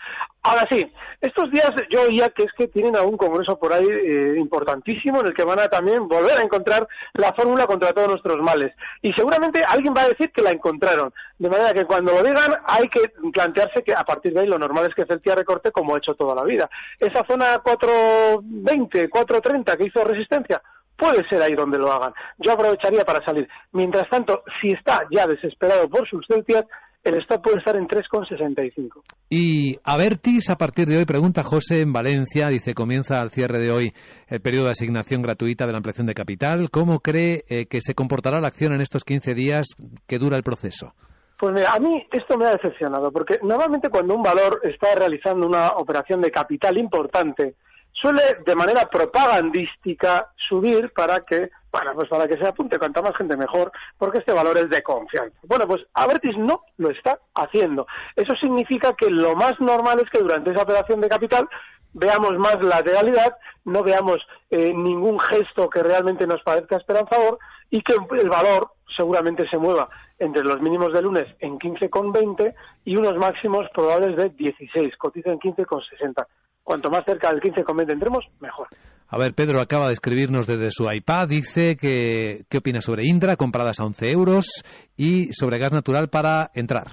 Ahora 0.42 0.66
sí, 0.70 0.90
estos 1.20 1.50
días 1.50 1.68
yo 1.90 2.02
oía 2.02 2.30
que 2.30 2.44
es 2.44 2.52
que 2.56 2.68
tienen 2.68 2.96
a 2.96 3.02
un 3.02 3.18
congreso 3.18 3.58
por 3.58 3.74
ahí 3.74 3.84
eh, 3.86 4.36
importantísimo 4.38 5.20
en 5.20 5.26
el 5.26 5.34
que 5.34 5.44
van 5.44 5.60
a 5.60 5.68
también 5.68 6.08
volver 6.08 6.38
a 6.38 6.42
encontrar 6.42 6.88
la 7.12 7.34
fórmula 7.34 7.66
contra 7.66 7.92
todos 7.92 8.08
nuestros 8.08 8.40
males. 8.40 8.74
Y 9.02 9.12
seguramente 9.12 9.62
alguien 9.66 9.92
va 9.94 10.04
a 10.04 10.08
decir 10.08 10.32
que 10.32 10.40
la 10.40 10.52
encontraron. 10.52 11.12
De 11.38 11.50
manera 11.50 11.74
que 11.74 11.84
cuando 11.84 12.12
lo 12.12 12.22
digan 12.22 12.56
hay 12.64 12.88
que 12.88 13.12
plantearse 13.32 13.82
que 13.82 13.92
a 13.92 14.04
partir 14.04 14.32
de 14.32 14.40
ahí 14.40 14.46
lo 14.46 14.58
normal 14.58 14.86
es 14.86 14.94
que 14.94 15.04
Celtia 15.04 15.34
recorte 15.34 15.72
como 15.72 15.94
ha 15.94 15.98
hecho 15.98 16.14
toda 16.14 16.34
la 16.34 16.44
vida. 16.44 16.49
Esa 16.98 17.24
zona 17.28 17.60
420, 17.62 19.08
430 19.08 19.76
que 19.76 19.86
hizo 19.86 20.04
resistencia, 20.04 20.60
puede 20.96 21.26
ser 21.28 21.42
ahí 21.42 21.54
donde 21.54 21.78
lo 21.78 21.92
hagan. 21.92 22.12
Yo 22.38 22.52
aprovecharía 22.52 23.04
para 23.04 23.24
salir. 23.24 23.48
Mientras 23.72 24.08
tanto, 24.08 24.42
si 24.60 24.68
está 24.68 25.00
ya 25.10 25.26
desesperado 25.26 25.88
por 25.88 26.08
sus 26.08 26.26
Celtias, 26.26 26.64
el 27.02 27.16
stop 27.22 27.42
puede 27.42 27.58
estar 27.58 27.76
en 27.76 27.86
3,65. 27.86 29.02
Y 29.30 29.78
Avertis, 29.84 30.50
a 30.50 30.56
partir 30.56 30.86
de 30.86 30.98
hoy, 30.98 31.06
pregunta 31.06 31.42
José 31.42 31.80
en 31.80 31.92
Valencia, 31.92 32.48
dice, 32.48 32.74
comienza 32.74 33.20
al 33.20 33.30
cierre 33.30 33.58
de 33.58 33.72
hoy 33.72 33.92
el 34.28 34.40
periodo 34.40 34.66
de 34.66 34.72
asignación 34.72 35.22
gratuita 35.22 35.64
de 35.66 35.72
la 35.72 35.78
ampliación 35.78 36.06
de 36.06 36.14
capital. 36.14 36.68
¿Cómo 36.70 37.00
cree 37.00 37.44
eh, 37.48 37.66
que 37.66 37.80
se 37.80 37.94
comportará 37.94 38.40
la 38.40 38.48
acción 38.48 38.74
en 38.74 38.82
estos 38.82 39.04
15 39.04 39.34
días 39.34 39.66
que 40.06 40.18
dura 40.18 40.36
el 40.36 40.42
proceso? 40.42 40.92
Pues 41.40 41.54
mira, 41.54 41.72
a 41.72 41.78
mí 41.78 42.06
esto 42.12 42.36
me 42.36 42.44
ha 42.44 42.50
decepcionado, 42.50 43.10
porque 43.10 43.38
normalmente 43.42 43.88
cuando 43.88 44.14
un 44.14 44.22
valor 44.22 44.60
está 44.62 44.94
realizando 44.94 45.46
una 45.46 45.68
operación 45.68 46.20
de 46.20 46.30
capital 46.30 46.76
importante, 46.76 47.54
suele 47.92 48.36
de 48.44 48.54
manera 48.54 48.90
propagandística 48.90 50.30
subir 50.36 50.92
para 50.92 51.22
que 51.22 51.48
Bueno, 51.72 51.92
pues 51.94 52.10
para 52.10 52.28
que 52.28 52.36
se 52.36 52.46
apunte 52.46 52.78
cuanta 52.78 53.00
más 53.00 53.16
gente 53.16 53.38
mejor, 53.38 53.72
porque 53.96 54.18
este 54.18 54.34
valor 54.34 54.58
es 54.58 54.68
de 54.68 54.82
confianza. 54.82 55.38
Bueno, 55.44 55.66
pues 55.66 55.80
Avertis 55.94 56.36
no 56.36 56.60
lo 56.76 56.90
está 56.90 57.18
haciendo. 57.34 57.86
Eso 58.16 58.34
significa 58.34 58.92
que 58.94 59.08
lo 59.08 59.34
más 59.34 59.58
normal 59.60 59.98
es 60.00 60.10
que 60.10 60.18
durante 60.18 60.50
esa 60.50 60.64
operación 60.64 61.00
de 61.00 61.08
capital 61.08 61.48
veamos 61.94 62.36
más 62.36 62.60
lateralidad, 62.60 63.34
no 63.64 63.82
veamos 63.82 64.20
eh, 64.50 64.74
ningún 64.74 65.18
gesto 65.18 65.70
que 65.70 65.82
realmente 65.82 66.26
nos 66.26 66.42
parezca 66.42 66.76
esperanzador 66.76 67.38
y 67.70 67.80
que 67.80 67.94
el 67.94 68.28
valor 68.28 68.72
seguramente 68.94 69.48
se 69.48 69.56
mueva 69.56 69.88
entre 70.20 70.44
los 70.44 70.60
mínimos 70.60 70.92
de 70.92 71.02
lunes 71.02 71.26
en 71.40 71.58
15,20 71.58 72.54
y 72.84 72.96
unos 72.96 73.16
máximos 73.16 73.66
probables 73.74 74.16
de 74.16 74.28
16, 74.30 74.96
cotiza 74.96 75.30
en 75.32 75.38
15,60. 75.40 76.26
Cuanto 76.62 76.90
más 76.90 77.04
cerca 77.04 77.32
del 77.32 77.40
15,20 77.40 77.92
entremos, 77.92 78.24
mejor. 78.38 78.68
A 79.08 79.18
ver, 79.18 79.34
Pedro 79.34 79.60
acaba 79.60 79.86
de 79.86 79.94
escribirnos 79.94 80.46
desde 80.46 80.70
su 80.70 80.88
iPad. 80.88 81.26
Dice 81.26 81.76
que 81.76 82.44
qué 82.48 82.58
opina 82.58 82.80
sobre 82.80 83.04
Indra, 83.04 83.34
compradas 83.34 83.80
a 83.80 83.84
11 83.84 84.12
euros, 84.12 84.62
y 84.96 85.32
sobre 85.32 85.58
gas 85.58 85.72
natural 85.72 86.08
para 86.08 86.50
entrar. 86.54 86.92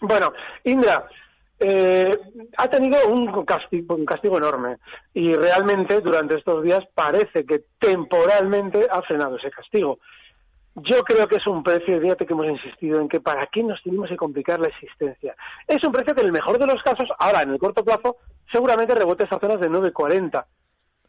Bueno, 0.00 0.32
Indra 0.64 1.04
eh, 1.64 2.10
ha 2.56 2.68
tenido 2.68 3.06
un 3.08 3.44
castigo, 3.44 3.94
un 3.94 4.04
castigo 4.04 4.38
enorme 4.38 4.78
y 5.14 5.32
realmente 5.34 6.00
durante 6.00 6.36
estos 6.36 6.62
días 6.64 6.84
parece 6.94 7.44
que 7.44 7.64
temporalmente 7.78 8.86
ha 8.90 9.02
frenado 9.02 9.36
ese 9.36 9.50
castigo. 9.50 9.98
Yo 10.74 11.02
creo 11.04 11.28
que 11.28 11.36
es 11.36 11.46
un 11.46 11.62
precio, 11.62 12.00
fíjate 12.00 12.24
que 12.24 12.32
hemos 12.32 12.46
insistido 12.46 13.00
en 13.00 13.08
que 13.08 13.20
para 13.20 13.46
qué 13.48 13.62
nos 13.62 13.82
tenemos 13.82 14.08
que 14.08 14.16
complicar 14.16 14.58
la 14.58 14.68
existencia. 14.68 15.34
Es 15.66 15.84
un 15.84 15.92
precio 15.92 16.14
que 16.14 16.22
en 16.22 16.28
el 16.28 16.32
mejor 16.32 16.58
de 16.58 16.66
los 16.66 16.82
casos, 16.82 17.08
ahora 17.18 17.42
en 17.42 17.50
el 17.50 17.58
corto 17.58 17.84
plazo, 17.84 18.16
seguramente 18.50 18.94
rebote 18.94 19.24
esas 19.24 19.40
zonas 19.40 19.60
de 19.60 19.68
9.40 19.68 20.44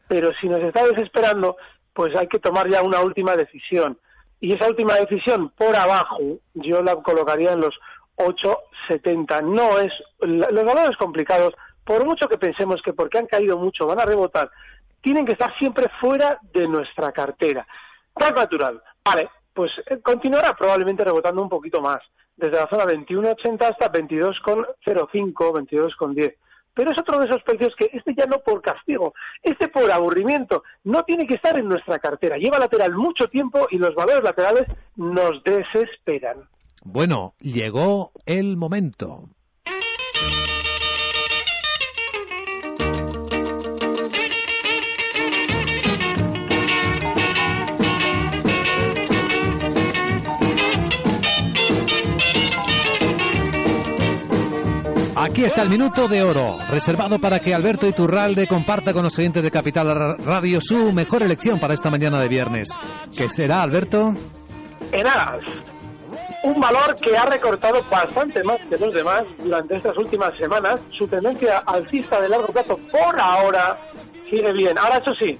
pero 0.08 0.32
si 0.40 0.48
nos 0.48 0.62
está 0.62 0.84
desesperando, 0.86 1.56
pues 1.92 2.16
hay 2.16 2.26
que 2.28 2.38
tomar 2.38 2.68
ya 2.68 2.82
una 2.82 3.00
última 3.00 3.36
decisión. 3.36 3.98
Y 4.40 4.52
esa 4.52 4.68
última 4.68 4.96
decisión 4.96 5.50
por 5.50 5.74
abajo, 5.76 6.20
yo 6.54 6.82
la 6.82 6.96
colocaría 6.96 7.52
en 7.52 7.60
los 7.60 7.74
8,70. 8.16 9.42
No 9.42 9.78
es, 9.78 9.92
los 10.20 10.64
valores 10.64 10.96
complicados, 10.98 11.54
por 11.84 12.04
mucho 12.04 12.28
que 12.28 12.38
pensemos 12.38 12.80
que 12.82 12.92
porque 12.92 13.18
han 13.18 13.26
caído 13.26 13.56
mucho 13.56 13.86
van 13.86 14.00
a 14.00 14.04
rebotar, 14.04 14.50
tienen 15.00 15.24
que 15.24 15.32
estar 15.32 15.56
siempre 15.58 15.88
fuera 16.00 16.38
de 16.52 16.66
nuestra 16.68 17.12
cartera. 17.12 17.66
Gas 18.14 18.32
natural, 18.34 18.82
vale, 19.04 19.28
pues 19.54 19.70
eh, 19.86 19.98
continuará 20.02 20.54
probablemente 20.54 21.04
rebotando 21.04 21.42
un 21.42 21.48
poquito 21.48 21.80
más, 21.80 22.02
desde 22.36 22.56
la 22.56 22.68
zona 22.68 22.84
21,80 22.84 23.62
hasta 23.62 23.92
22,05, 23.92 25.32
22,10 25.32 26.34
pero 26.74 26.90
es 26.90 26.98
otro 26.98 27.20
de 27.20 27.26
esos 27.26 27.42
precios 27.42 27.72
que 27.76 27.88
este 27.92 28.14
ya 28.14 28.26
no 28.26 28.40
por 28.40 28.60
castigo, 28.60 29.14
este 29.42 29.68
por 29.68 29.90
aburrimiento, 29.90 30.64
no 30.82 31.04
tiene 31.04 31.26
que 31.26 31.34
estar 31.34 31.58
en 31.58 31.68
nuestra 31.68 31.98
cartera, 32.00 32.36
lleva 32.36 32.58
lateral 32.58 32.94
mucho 32.94 33.28
tiempo 33.28 33.68
y 33.70 33.78
los 33.78 33.94
valores 33.94 34.24
laterales 34.24 34.66
nos 34.96 35.42
desesperan. 35.44 36.48
Bueno, 36.84 37.34
llegó 37.40 38.12
el 38.26 38.56
momento. 38.56 39.28
Aquí 55.34 55.42
está 55.44 55.62
el 55.62 55.68
minuto 55.68 56.06
de 56.06 56.22
oro, 56.22 56.58
reservado 56.70 57.18
para 57.18 57.40
que 57.40 57.52
Alberto 57.52 57.88
Iturralde 57.88 58.46
comparta 58.46 58.92
con 58.92 59.02
los 59.02 59.18
oyentes 59.18 59.42
de 59.42 59.50
Capital 59.50 60.16
Radio 60.24 60.60
su 60.60 60.92
mejor 60.92 61.24
elección 61.24 61.58
para 61.58 61.74
esta 61.74 61.90
mañana 61.90 62.22
de 62.22 62.28
viernes. 62.28 62.68
¿Qué 63.12 63.28
será, 63.28 63.62
Alberto? 63.62 64.14
Enagas, 64.92 65.42
un 66.44 66.60
valor 66.60 66.94
que 67.02 67.16
ha 67.16 67.24
recortado 67.24 67.80
bastante 67.90 68.44
más 68.44 68.60
que 68.66 68.78
los 68.78 68.94
demás 68.94 69.26
durante 69.42 69.76
estas 69.76 69.98
últimas 69.98 70.38
semanas. 70.38 70.80
Su 70.96 71.08
tendencia 71.08 71.64
alcista 71.66 72.20
de 72.20 72.28
largo 72.28 72.52
plazo 72.52 72.78
por 72.92 73.20
ahora 73.20 73.76
sigue 74.30 74.52
bien. 74.52 74.78
Ahora, 74.78 74.98
eso 74.98 75.14
sí, 75.20 75.36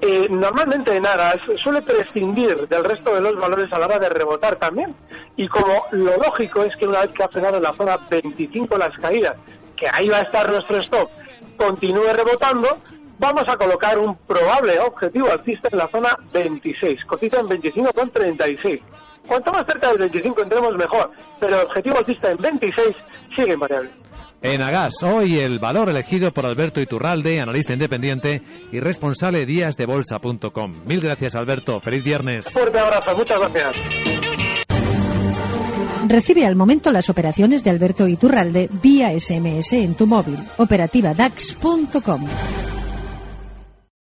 eh, 0.00 0.28
normalmente 0.30 0.96
en 0.96 1.06
Aras 1.06 1.40
suele 1.62 1.82
prescindir 1.82 2.68
del 2.68 2.84
resto 2.84 3.14
de 3.14 3.20
los 3.20 3.36
valores 3.36 3.72
a 3.72 3.78
la 3.78 3.86
hora 3.86 3.98
de 3.98 4.08
rebotar 4.08 4.56
también. 4.56 4.94
Y 5.36 5.48
como 5.48 5.84
lo 5.92 6.16
lógico 6.16 6.62
es 6.62 6.76
que 6.76 6.86
una 6.86 7.00
vez 7.00 7.12
que 7.12 7.22
ha 7.22 7.28
frenado 7.28 7.56
en 7.56 7.62
la 7.62 7.72
zona 7.72 7.96
25 8.10 8.76
las 8.76 8.96
caídas, 8.98 9.36
que 9.76 9.86
ahí 9.92 10.08
va 10.08 10.18
a 10.18 10.22
estar 10.22 10.50
nuestro 10.50 10.78
stop, 10.78 11.08
continúe 11.56 12.12
rebotando, 12.12 12.68
vamos 13.18 13.44
a 13.46 13.56
colocar 13.56 13.98
un 13.98 14.16
probable 14.16 14.78
objetivo 14.80 15.30
alcista 15.30 15.68
en 15.72 15.78
la 15.78 15.88
zona 15.88 16.16
26. 16.32 17.04
Cotiza 17.04 17.40
en 17.40 17.46
25,36. 17.46 18.80
Cuanto 19.26 19.52
más 19.52 19.66
cerca 19.66 19.88
del 19.88 19.98
25 19.98 20.42
entremos 20.42 20.76
mejor, 20.76 21.10
pero 21.40 21.56
el 21.56 21.66
objetivo 21.66 21.98
alcista 21.98 22.30
en 22.30 22.36
26 22.36 22.96
sigue 23.34 23.54
invariable. 23.54 23.90
En 24.44 24.62
Agas, 24.62 25.02
hoy 25.02 25.40
el 25.40 25.58
valor 25.58 25.88
elegido 25.88 26.30
por 26.30 26.44
Alberto 26.44 26.78
Iturralde, 26.78 27.40
analista 27.40 27.72
independiente 27.72 28.42
y 28.70 28.78
responsable 28.78 29.38
de 29.38 29.46
díasdebolsa.com. 29.46 30.82
Mil 30.84 31.00
gracias, 31.00 31.34
Alberto. 31.34 31.80
Feliz 31.80 32.04
viernes. 32.04 32.50
Fuerte 32.52 32.78
abrazo, 32.78 33.16
muchas 33.16 33.38
gracias. 33.40 33.76
Recibe 36.06 36.44
al 36.44 36.56
momento 36.56 36.92
las 36.92 37.08
operaciones 37.08 37.64
de 37.64 37.70
Alberto 37.70 38.06
Iturralde 38.06 38.68
vía 38.82 39.18
SMS 39.18 39.72
en 39.72 39.94
tu 39.94 40.06
móvil. 40.06 40.38
Operativa 40.58 41.14
DAX.com. 41.14 42.26